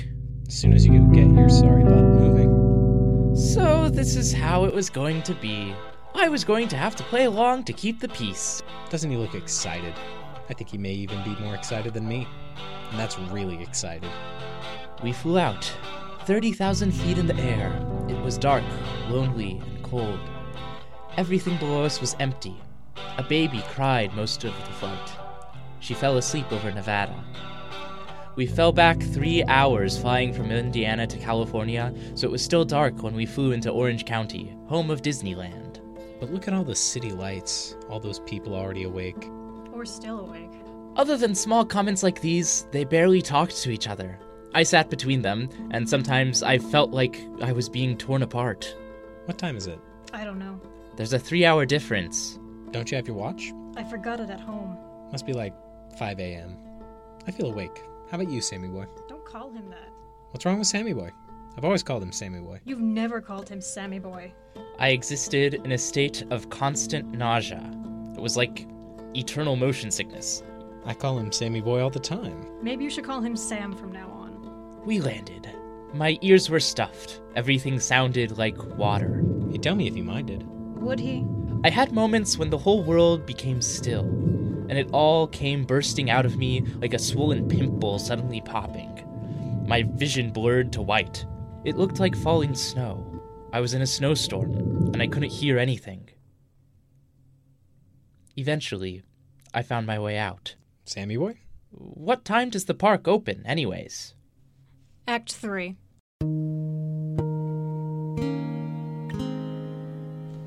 As 0.47 0.55
soon 0.55 0.73
as 0.73 0.87
you 0.87 1.09
get 1.13 1.29
your 1.29 1.49
sorry 1.49 1.85
butt 1.85 2.05
moving. 2.05 3.37
So 3.37 3.89
this 3.89 4.17
is 4.17 4.33
how 4.33 4.65
it 4.65 4.75
was 4.75 4.91
going 4.91 5.23
to 5.23 5.35
be. 5.35 5.75
I 6.15 6.29
was 6.29 6.45
going 6.45 6.69
to 6.69 6.77
have 6.77 6.95
to 6.97 7.03
play 7.05 7.25
along 7.25 7.65
to 7.65 7.73
keep 7.73 8.01
the 8.01 8.09
peace. 8.09 8.63
Doesn't 8.91 9.11
he 9.11 9.17
look 9.17 9.35
excited? 9.35 9.95
I 10.49 10.55
think 10.55 10.71
he 10.71 10.79
may 10.79 10.93
even 10.93 11.23
be 11.25 11.41
more 11.41 11.55
excited 11.55 11.95
than 11.95 12.07
me. 12.07 12.29
And 12.91 12.99
that's 12.99 13.19
really 13.19 13.61
excited. 13.63 14.11
We 15.03 15.13
flew 15.13 15.39
out, 15.39 15.73
30,000 16.27 16.93
feet 16.93 17.19
in 17.19 17.27
the 17.27 17.37
air. 17.37 17.73
It 18.09 18.21
was 18.23 18.39
dark, 18.39 18.65
lonely, 19.09 19.61
and 19.67 19.83
cold. 19.83 20.21
Everything 21.17 21.57
below 21.59 21.85
us 21.85 22.01
was 22.01 22.17
empty. 22.21 22.57
A 23.19 23.23
baby 23.23 23.63
cried 23.69 24.15
most 24.15 24.45
of 24.45 24.57
the 24.57 24.73
flight. 24.73 25.11
She 25.81 25.95
fell 25.95 26.17
asleep 26.17 26.51
over 26.53 26.71
Nevada. 26.71 27.25
We 28.37 28.47
fell 28.47 28.73
back 28.73 29.01
three 29.01 29.45
hours 29.45 29.97
flying 29.97 30.33
from 30.33 30.51
Indiana 30.51 31.07
to 31.07 31.19
California, 31.19 31.95
so 32.17 32.27
it 32.27 32.33
was 32.33 32.43
still 32.43 32.65
dark 32.65 33.01
when 33.01 33.15
we 33.15 33.27
flew 33.27 33.53
into 33.53 33.71
Orange 33.71 34.05
County, 34.05 34.57
home 34.67 34.91
of 34.91 35.03
Disneyland. 35.03 35.81
But 36.19 36.33
look 36.33 36.49
at 36.49 36.55
all 36.55 36.65
the 36.65 36.75
city 36.75 37.13
lights, 37.13 37.77
all 37.89 38.01
those 38.01 38.19
people 38.21 38.55
already 38.55 38.83
awake. 38.83 39.31
Or 39.73 39.85
still 39.85 40.19
awake. 40.19 40.51
Other 40.97 41.17
than 41.17 41.37
small 41.37 41.65
comments 41.65 42.03
like 42.03 42.21
these, 42.21 42.67
they 42.73 42.83
barely 42.85 43.23
talked 43.23 43.57
to 43.63 43.71
each 43.71 43.87
other. 43.87 44.19
I 44.53 44.65
sat 44.65 44.91
between 44.91 45.23
them, 45.23 45.49
and 45.71 45.89
sometimes 45.89 46.43
I 46.43 46.59
felt 46.59 46.91
like 46.91 47.21
I 47.41 47.53
was 47.53 47.69
being 47.69 47.97
torn 47.97 48.23
apart. 48.23 48.77
What 49.27 49.39
time 49.39 49.57
is 49.57 49.69
it? 49.69 49.79
I 50.13 50.25
don't 50.25 50.41
know. 50.41 50.61
There's 50.97 51.13
a 51.13 51.19
three 51.21 51.45
hour 51.45 51.67
difference. 51.67 52.41
Don't 52.73 52.91
you 52.91 52.97
have 52.97 53.07
your 53.07 53.17
watch? 53.17 53.53
I 53.77 53.85
forgot 53.85 54.19
it 54.19 54.31
at 54.31 54.41
home. 54.41 54.77
Must 55.13 55.27
be 55.27 55.33
like 55.33 55.55
5 55.99 56.19
a.m. 56.19 56.57
I 57.29 57.31
feel 57.31 57.51
awake. 57.51 57.81
How 58.15 58.21
about 58.21 58.33
you, 58.33 58.41
Sammy 58.41 58.69
Boy? 58.69 58.87
Don't 59.09 59.25
call 59.25 59.51
him 59.51 59.69
that. 59.71 59.89
What's 60.31 60.47
wrong 60.47 60.61
with 60.61 60.69
Sammy 60.69 60.93
Boy? 60.93 61.11
I've 61.59 61.65
always 61.65 61.83
called 61.83 62.01
him 62.01 62.13
Sammy 62.13 62.39
Boy. 62.39 62.61
You've 62.65 62.79
never 62.79 63.21
called 63.21 63.49
him 63.49 63.61
Sammy 63.61 63.99
Boy. 63.99 64.33
I 64.79 64.91
existed 64.91 65.55
in 65.55 65.73
a 65.73 65.79
state 65.79 66.23
of 66.31 66.49
constant 66.49 67.11
nausea. 67.11 67.69
It 68.17 68.21
was 68.21 68.37
like 68.37 68.69
eternal 69.17 69.57
motion 69.57 69.91
sickness. 69.91 70.45
I 70.85 70.95
call 70.95 71.19
him 71.19 71.33
Sammy 71.33 71.61
Boy 71.61 71.83
all 71.83 71.91
the 71.91 71.99
time. 71.99 72.47
Maybe 72.63 72.85
you 72.85 72.91
should 72.91 73.03
call 73.03 73.21
him 73.21 73.35
Sam 73.35 73.75
from 73.75 73.91
now 73.91 74.09
on. 74.11 74.81
We 74.85 75.01
landed. 75.01 75.51
My 75.93 76.17
ears 76.23 76.49
were 76.49 76.61
stuffed. 76.61 77.21
Everything 77.35 77.81
sounded 77.81 78.39
like 78.39 78.79
water. 78.79 79.25
He'd 79.51 79.65
tell 79.65 79.75
me 79.75 79.89
if 79.89 79.97
he 79.97 80.03
minded. 80.03 80.45
Would 80.77 81.01
he? 81.01 81.27
I 81.65 81.71
had 81.71 81.91
moments 81.91 82.39
when 82.39 82.51
the 82.51 82.59
whole 82.59 82.85
world 82.85 83.27
became 83.27 83.61
still, 83.61 84.05
and 84.69 84.79
it 84.79 84.89
all 84.93 85.27
came 85.27 85.65
bursting 85.65 86.11
out 86.11 86.27
of 86.27 86.37
me 86.37 86.63
like 86.81 86.95
a 86.95 86.99
swollen 86.99 87.49
pimple 87.49 87.99
suddenly 87.99 88.41
popping. 88.41 89.65
My 89.67 89.83
vision 89.83 90.31
blurred 90.31 90.73
to 90.73 90.83
white. 90.83 91.25
It 91.65 91.77
looked 91.77 92.01
like 92.01 92.17
falling 92.17 92.55
snow. 92.55 93.23
I 93.53 93.61
was 93.61 93.73
in 93.73 93.83
a 93.83 93.87
snowstorm, 93.87 94.91
and 94.93 95.01
I 95.01 95.07
couldn't 95.07 95.31
hear 95.31 95.59
anything. 95.59 96.09
Eventually, 98.37 99.03
I 99.55 99.63
found 99.63 99.87
my 99.87 99.99
way 99.99 100.19
out. 100.19 100.57
Sammy 100.85 101.17
Boy? 101.17 101.39
What 101.71 102.25
time 102.25 102.51
does 102.51 102.65
the 102.67 102.75
park 102.75 103.09
open, 103.09 103.45
anyways? 103.47 104.15
Act 105.07 105.33
3. 105.33 105.77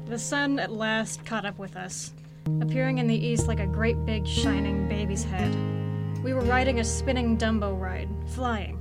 The 0.06 0.19
sun 0.19 0.60
at 0.60 0.71
last 0.71 1.25
caught 1.25 1.45
up 1.45 1.58
with 1.60 1.75
us, 1.75 2.12
appearing 2.62 2.97
in 2.97 3.07
the 3.07 3.15
east 3.15 3.47
like 3.47 3.60
a 3.60 3.67
great 3.67 4.05
big 4.05 4.25
shining 4.25 4.88
baby's 4.88 5.23
head. 5.23 5.53
We 6.23 6.33
were 6.33 6.41
riding 6.41 6.79
a 6.79 6.83
spinning 6.83 7.38
Dumbo 7.38 7.79
ride, 7.79 8.10
flying. 8.27 8.79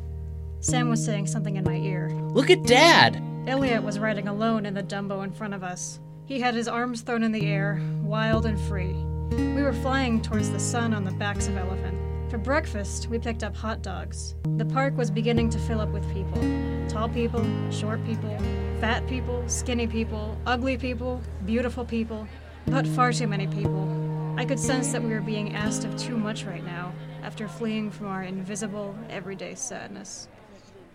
Sam 0.61 0.89
was 0.89 1.05
saying 1.05 1.27
something 1.27 1.57
in 1.57 1.65
my 1.65 1.77
ear. 1.77 2.11
Look 2.31 2.51
at 2.51 2.65
Dad! 2.65 3.23
Elliot 3.47 3.83
was 3.83 3.99
riding 3.99 4.29
alone 4.29 4.67
in 4.67 4.75
the 4.75 4.83
Dumbo 4.83 5.23
in 5.23 5.33
front 5.33 5.55
of 5.55 5.63
us. 5.63 6.01
He 6.25 6.41
had 6.41 6.55
his 6.55 6.69
arms 6.69 7.03
thrown 7.03 7.23
in 7.23 7.33
the 7.33 7.47
air, 7.47 7.81
wild 8.03 8.47
and 8.47 8.61
free. 8.61 8.95
We 9.31 9.63
were 9.63 9.73
flying 9.73 10.21
towards 10.21 10.51
the 10.51 10.59
sun 10.59 10.93
on 10.95 11.05
the 11.05 11.13
backs 11.13 11.47
of 11.47 11.57
elephants. 11.57 12.31
For 12.31 12.39
breakfast, 12.39 13.09
we 13.09 13.19
picked 13.19 13.45
up 13.45 13.55
hot 13.55 13.83
dogs. 13.83 14.35
The 14.57 14.65
park 14.65 14.97
was 14.97 15.11
beginning 15.11 15.51
to 15.51 15.59
fill 15.61 15.81
up 15.81 15.91
with 15.91 16.13
people 16.13 16.43
tall 16.89 17.09
people, 17.09 17.45
short 17.71 18.03
people, 18.07 18.37
fat 18.81 19.07
people, 19.07 19.43
skinny 19.49 19.87
people, 19.87 20.37
ugly 20.47 20.79
people, 20.79 21.21
beautiful 21.45 21.85
people, 21.85 22.27
but 22.67 22.87
far 22.87 23.13
too 23.13 23.27
many 23.27 23.47
people. 23.47 24.35
I 24.37 24.45
could 24.45 24.59
sense 24.59 24.93
that 24.93 25.03
we 25.03 25.11
were 25.11 25.21
being 25.21 25.55
asked 25.55 25.85
of 25.85 25.97
too 25.97 26.17
much 26.17 26.45
right 26.45 26.65
now, 26.65 26.93
after 27.23 27.49
fleeing 27.49 27.91
from 27.91 28.09
our 28.09 28.23
invisible, 28.23 28.95
everyday 29.09 29.55
sadness. 29.55 30.29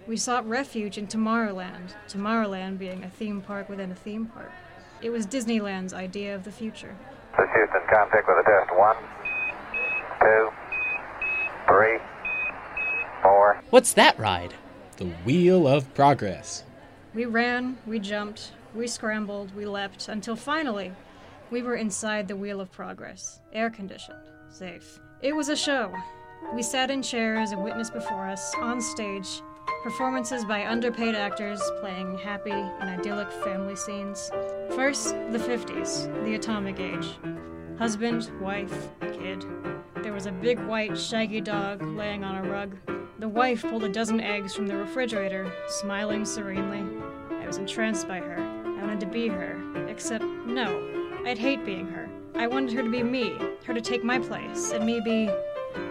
We 0.08 0.18
sought 0.18 0.48
refuge 0.48 0.98
in 0.98 1.08
Tomorrowland, 1.08 1.94
Tomorrowland 2.08 2.78
being 2.78 3.04
a 3.04 3.10
theme 3.10 3.42
park 3.42 3.70
within 3.70 3.92
a 3.92 3.96
theme 3.96 4.26
park. 4.28 4.52
It 5.02 5.10
was 5.10 5.26
Disneyland's 5.26 5.94
idea 5.94 6.36
of 6.36 6.44
the 6.44 6.52
future. 6.52 6.96
This 7.38 7.50
Houston, 7.56 7.82
contact 7.90 8.28
with 8.28 8.38
a 8.38 8.44
test. 8.44 8.78
One, 8.78 8.98
two, 10.20 10.50
three, 11.68 11.98
four. 13.24 13.62
What's 13.70 13.94
that 13.94 14.20
ride? 14.20 14.54
The 14.98 15.06
Wheel 15.06 15.68
of 15.68 15.92
Progress. 15.94 16.64
We 17.14 17.26
ran, 17.26 17.78
we 17.88 18.00
jumped, 18.00 18.52
we 18.76 18.88
scrambled, 18.88 19.56
we 19.56 19.66
leapt, 19.66 20.08
until 20.08 20.36
finally 20.36 20.94
we 21.52 21.62
were 21.62 21.76
inside 21.76 22.28
the 22.28 22.36
Wheel 22.36 22.62
of 22.62 22.72
Progress, 22.72 23.42
air 23.52 23.70
conditioned, 23.70 24.24
safe. 24.50 25.00
It 25.22 25.36
was 25.36 25.50
a 25.50 25.56
show. 25.56 25.94
We 26.56 26.64
sat 26.64 26.90
in 26.90 27.04
chairs 27.04 27.52
and 27.52 27.62
witnessed 27.62 27.94
before 27.94 28.28
us, 28.28 28.56
on 28.56 28.80
stage, 28.80 29.42
performances 29.84 30.46
by 30.46 30.66
underpaid 30.66 31.14
actors 31.14 31.62
playing 31.82 32.18
happy 32.18 32.52
and 32.52 32.90
idyllic 32.90 33.30
family 33.44 33.76
scenes. 33.76 34.32
First, 34.70 35.10
the 35.32 35.38
50s, 35.38 36.24
the 36.24 36.36
atomic 36.36 36.80
age. 36.80 37.18
Husband, 37.78 38.32
wife, 38.40 38.90
kid. 39.02 39.46
There 40.04 40.14
was 40.14 40.28
a 40.28 40.32
big 40.32 40.60
white, 40.60 40.98
shaggy 40.98 41.42
dog 41.42 41.82
laying 41.84 42.24
on 42.24 42.46
a 42.46 42.50
rug. 42.50 42.78
The 43.20 43.30
wife 43.30 43.62
pulled 43.62 43.84
a 43.84 43.90
dozen 43.90 44.22
eggs 44.22 44.56
from 44.56 44.68
the 44.68 44.78
refrigerator, 44.78 45.52
smiling 45.68 46.24
serenely. 46.26 46.84
I 47.36 47.46
was 47.46 47.58
entranced 47.58 48.08
by 48.08 48.20
her. 48.20 48.38
I 48.40 48.82
wanted 48.82 49.02
to 49.02 49.06
be 49.06 49.28
her. 49.28 49.88
Except, 49.88 50.24
no. 50.24 51.01
I'd 51.26 51.38
hate 51.38 51.64
being 51.66 51.88
her. 51.88 52.10
I 52.36 52.48
wanted 52.48 52.74
her 52.74 52.84
to 52.84 52.90
be 52.90 53.04
me, 53.04 53.38
her 53.66 53.74
to 53.74 53.82
take 53.82 54.04
my 54.04 54.18
place, 54.18 54.72
and 54.72 54.86
me 54.86 55.00
be 55.00 55.30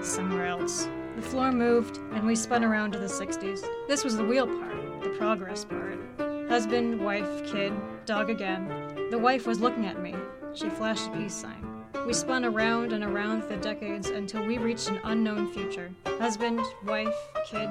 somewhere 0.03 0.47
else. 0.47 0.88
The 1.16 1.23
floor 1.23 1.53
moved, 1.53 1.99
and 2.12 2.27
we 2.27 2.35
spun 2.35 2.64
around 2.64 2.93
to 2.93 2.99
the 2.99 3.07
60s. 3.07 3.64
This 3.87 4.03
was 4.03 4.16
the 4.16 4.25
wheel 4.25 4.47
part, 4.47 5.03
the 5.03 5.11
progress 5.11 5.64
part. 5.64 5.99
Husband, 6.49 7.01
wife, 7.01 7.47
kid, 7.47 7.73
dog 8.07 8.29
again. 8.29 9.09
The 9.11 9.19
wife 9.19 9.47
was 9.47 9.61
looking 9.61 9.87
at 9.87 10.03
me. 10.03 10.14
She 10.53 10.69
flashed 10.69 11.07
a 11.09 11.11
peace 11.11 11.35
sign. 11.35 11.64
We 12.07 12.12
spun 12.12 12.45
around 12.45 12.93
and 12.93 13.05
around 13.05 13.45
the 13.49 13.57
decades 13.57 14.09
until 14.09 14.45
we 14.45 14.59
reached 14.59 14.88
an 14.88 15.01
unknown 15.05 15.53
future. 15.53 15.93
Husband, 16.19 16.61
wife, 16.85 17.14
kid, 17.47 17.69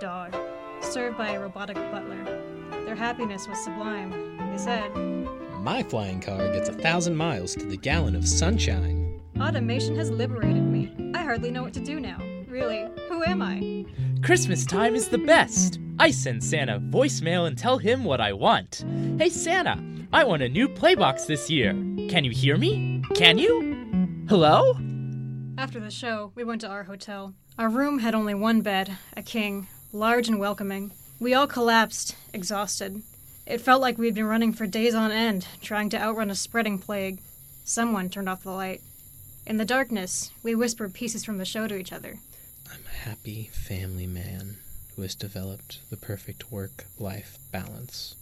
dog, 0.00 0.34
served 0.80 1.18
by 1.18 1.32
a 1.32 1.40
robotic 1.40 1.76
butler. 1.76 2.24
Their 2.86 2.96
happiness 2.96 3.46
was 3.46 3.62
sublime. 3.62 4.38
They 4.50 4.58
said, 4.58 4.90
My 5.62 5.84
flying 5.84 6.20
car 6.20 6.52
gets 6.52 6.68
a 6.68 6.72
thousand 6.72 7.14
miles 7.14 7.54
to 7.54 7.64
the 7.64 7.76
gallon 7.76 8.16
of 8.16 8.26
sunshine. 8.26 9.22
Automation 9.40 9.94
has 9.94 10.10
liberated 10.10 10.64
me. 10.64 10.92
I 11.14 11.22
hardly 11.22 11.52
know 11.52 11.62
what 11.62 11.72
to 11.74 11.80
do 11.80 12.00
now. 12.00 12.18
Really, 12.48 12.88
who 13.08 13.22
am 13.22 13.40
I? 13.40 13.84
Christmas 14.24 14.66
time 14.66 14.96
is 14.96 15.06
the 15.06 15.18
best. 15.18 15.78
I 16.00 16.10
send 16.10 16.42
Santa 16.42 16.80
voicemail 16.80 17.46
and 17.46 17.56
tell 17.56 17.78
him 17.78 18.02
what 18.02 18.20
I 18.20 18.32
want. 18.32 18.84
Hey 19.18 19.28
Santa, 19.28 19.80
I 20.12 20.24
want 20.24 20.42
a 20.42 20.48
new 20.48 20.68
playbox 20.68 21.26
this 21.26 21.48
year. 21.48 21.70
Can 22.08 22.24
you 22.24 22.32
hear 22.32 22.56
me? 22.56 23.04
Can 23.14 23.38
you? 23.38 24.26
Hello? 24.28 24.74
After 25.58 25.78
the 25.78 25.92
show, 25.92 26.32
we 26.34 26.42
went 26.42 26.62
to 26.62 26.68
our 26.68 26.82
hotel. 26.82 27.34
Our 27.56 27.68
room 27.68 28.00
had 28.00 28.16
only 28.16 28.34
one 28.34 28.62
bed, 28.62 28.96
a 29.16 29.22
king, 29.22 29.68
large 29.92 30.26
and 30.26 30.40
welcoming. 30.40 30.90
We 31.20 31.34
all 31.34 31.46
collapsed, 31.46 32.16
exhausted. 32.32 33.00
It 33.46 33.60
felt 33.60 33.82
like 33.82 33.98
we'd 33.98 34.14
been 34.14 34.26
running 34.26 34.52
for 34.52 34.66
days 34.66 34.94
on 34.94 35.10
end, 35.10 35.46
trying 35.60 35.88
to 35.90 36.00
outrun 36.00 36.30
a 36.30 36.34
spreading 36.34 36.78
plague. 36.78 37.20
Someone 37.64 38.08
turned 38.08 38.28
off 38.28 38.44
the 38.44 38.50
light. 38.50 38.80
In 39.46 39.56
the 39.56 39.64
darkness, 39.64 40.30
we 40.42 40.54
whispered 40.54 40.94
pieces 40.94 41.24
from 41.24 41.38
the 41.38 41.44
show 41.44 41.66
to 41.66 41.76
each 41.76 41.92
other. 41.92 42.18
I'm 42.72 42.84
a 42.86 43.08
happy 43.08 43.50
family 43.52 44.06
man 44.06 44.58
who 44.94 45.02
has 45.02 45.14
developed 45.14 45.80
the 45.90 45.96
perfect 45.96 46.52
work 46.52 46.84
life 46.98 47.38
balance, 47.50 48.14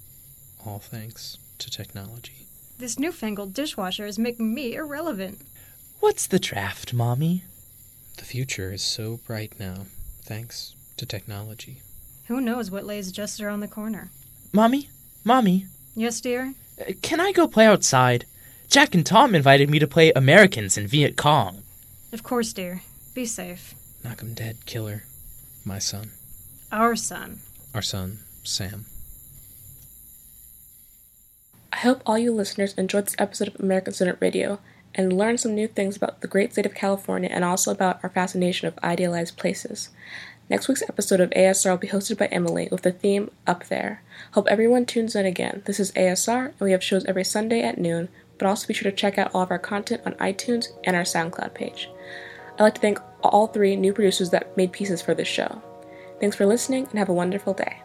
all 0.64 0.78
thanks 0.78 1.36
to 1.58 1.70
technology. 1.70 2.46
This 2.78 2.98
newfangled 2.98 3.52
dishwasher 3.52 4.06
is 4.06 4.18
making 4.18 4.54
me 4.54 4.74
irrelevant. 4.74 5.40
What's 6.00 6.26
the 6.26 6.38
draft, 6.38 6.94
Mommy? 6.94 7.44
The 8.16 8.24
future 8.24 8.72
is 8.72 8.82
so 8.82 9.20
bright 9.26 9.60
now, 9.60 9.84
thanks 10.22 10.74
to 10.96 11.04
technology. 11.04 11.82
Who 12.28 12.40
knows 12.40 12.70
what 12.70 12.86
lays 12.86 13.12
just 13.12 13.40
around 13.40 13.60
the 13.60 13.68
corner? 13.68 14.10
Mommy? 14.52 14.88
Mommy? 15.24 15.66
Yes, 15.94 16.20
dear? 16.20 16.54
Uh, 16.80 16.92
Can 17.02 17.20
I 17.20 17.32
go 17.32 17.46
play 17.46 17.66
outside? 17.66 18.24
Jack 18.68 18.94
and 18.94 19.04
Tom 19.04 19.34
invited 19.34 19.68
me 19.68 19.78
to 19.78 19.86
play 19.86 20.12
Americans 20.12 20.78
in 20.78 20.86
Viet 20.86 21.16
Cong. 21.16 21.62
Of 22.12 22.22
course, 22.22 22.52
dear. 22.52 22.82
Be 23.14 23.26
safe. 23.26 23.74
Knock 24.04 24.22
'em 24.22 24.34
dead, 24.34 24.64
killer. 24.66 25.04
My 25.64 25.78
son. 25.78 26.12
Our 26.72 26.96
son. 26.96 27.40
Our 27.74 27.82
son, 27.82 28.20
Sam. 28.44 28.86
I 31.72 31.76
hope 31.78 32.02
all 32.06 32.18
you 32.18 32.32
listeners 32.32 32.74
enjoyed 32.74 33.06
this 33.06 33.16
episode 33.18 33.48
of 33.48 33.60
American 33.60 33.92
Student 33.92 34.18
Radio 34.20 34.58
and 34.94 35.12
learned 35.12 35.38
some 35.40 35.54
new 35.54 35.68
things 35.68 35.96
about 35.96 36.20
the 36.20 36.26
great 36.28 36.52
state 36.52 36.66
of 36.66 36.74
California 36.74 37.28
and 37.32 37.44
also 37.44 37.70
about 37.70 38.00
our 38.02 38.10
fascination 38.10 38.66
of 38.66 38.78
idealized 38.82 39.36
places. 39.36 39.88
Next 40.50 40.66
week's 40.66 40.82
episode 40.82 41.20
of 41.20 41.30
ASR 41.30 41.70
will 41.70 41.78
be 41.78 41.86
hosted 41.86 42.18
by 42.18 42.26
Emily 42.26 42.68
with 42.72 42.82
the 42.82 42.90
theme 42.90 43.30
Up 43.46 43.66
There. 43.66 44.02
Hope 44.32 44.48
everyone 44.48 44.84
tunes 44.84 45.14
in 45.14 45.24
again. 45.24 45.62
This 45.64 45.78
is 45.78 45.92
ASR, 45.92 46.46
and 46.46 46.60
we 46.60 46.72
have 46.72 46.82
shows 46.82 47.04
every 47.04 47.22
Sunday 47.22 47.62
at 47.62 47.78
noon, 47.78 48.08
but 48.36 48.48
also 48.48 48.66
be 48.66 48.74
sure 48.74 48.90
to 48.90 48.96
check 48.96 49.16
out 49.16 49.32
all 49.32 49.42
of 49.42 49.52
our 49.52 49.60
content 49.60 50.02
on 50.04 50.14
iTunes 50.14 50.66
and 50.82 50.96
our 50.96 51.04
SoundCloud 51.04 51.54
page. 51.54 51.88
I'd 52.54 52.64
like 52.64 52.74
to 52.74 52.80
thank 52.80 52.98
all 53.22 53.46
three 53.46 53.76
new 53.76 53.92
producers 53.92 54.30
that 54.30 54.56
made 54.56 54.72
pieces 54.72 55.00
for 55.00 55.14
this 55.14 55.28
show. 55.28 55.62
Thanks 56.18 56.34
for 56.34 56.46
listening 56.46 56.88
and 56.90 56.98
have 56.98 57.08
a 57.08 57.14
wonderful 57.14 57.54
day. 57.54 57.80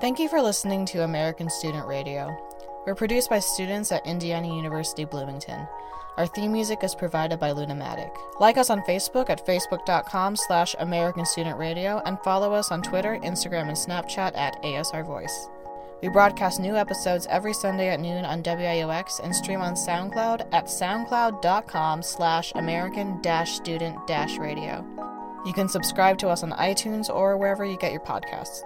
Thank 0.00 0.18
you 0.18 0.28
for 0.28 0.42
listening 0.42 0.84
to 0.86 1.04
American 1.04 1.48
Student 1.48 1.86
Radio. 1.86 2.36
We're 2.86 2.94
produced 2.94 3.30
by 3.30 3.40
students 3.40 3.90
at 3.90 4.06
Indiana 4.06 4.46
University 4.46 5.04
Bloomington. 5.04 5.66
Our 6.16 6.26
theme 6.28 6.52
music 6.52 6.84
is 6.84 6.94
provided 6.94 7.40
by 7.40 7.50
Lunamatic. 7.50 8.16
Like 8.38 8.56
us 8.56 8.70
on 8.70 8.80
Facebook 8.82 9.28
at 9.28 9.44
facebook.com 9.44 10.36
slash 10.36 10.76
American 10.78 11.26
Student 11.26 11.58
Radio 11.58 12.00
and 12.06 12.18
follow 12.20 12.54
us 12.54 12.70
on 12.70 12.82
Twitter, 12.82 13.18
Instagram, 13.22 13.68
and 13.68 13.76
Snapchat 13.76 14.36
at 14.36 14.62
ASR 14.62 15.04
Voice. 15.04 15.48
We 16.00 16.08
broadcast 16.08 16.60
new 16.60 16.76
episodes 16.76 17.26
every 17.28 17.52
Sunday 17.52 17.88
at 17.88 18.00
noon 18.00 18.24
on 18.24 18.42
WIUX 18.42 19.18
and 19.22 19.34
stream 19.34 19.60
on 19.60 19.74
SoundCloud 19.74 20.46
at 20.52 20.66
soundcloud.com 20.66 22.02
slash 22.02 22.52
American 22.54 23.20
student 23.44 23.96
radio. 24.38 24.86
You 25.44 25.52
can 25.52 25.68
subscribe 25.68 26.18
to 26.18 26.28
us 26.28 26.42
on 26.42 26.52
iTunes 26.52 27.12
or 27.12 27.36
wherever 27.36 27.64
you 27.64 27.78
get 27.78 27.92
your 27.92 28.00
podcasts. 28.02 28.60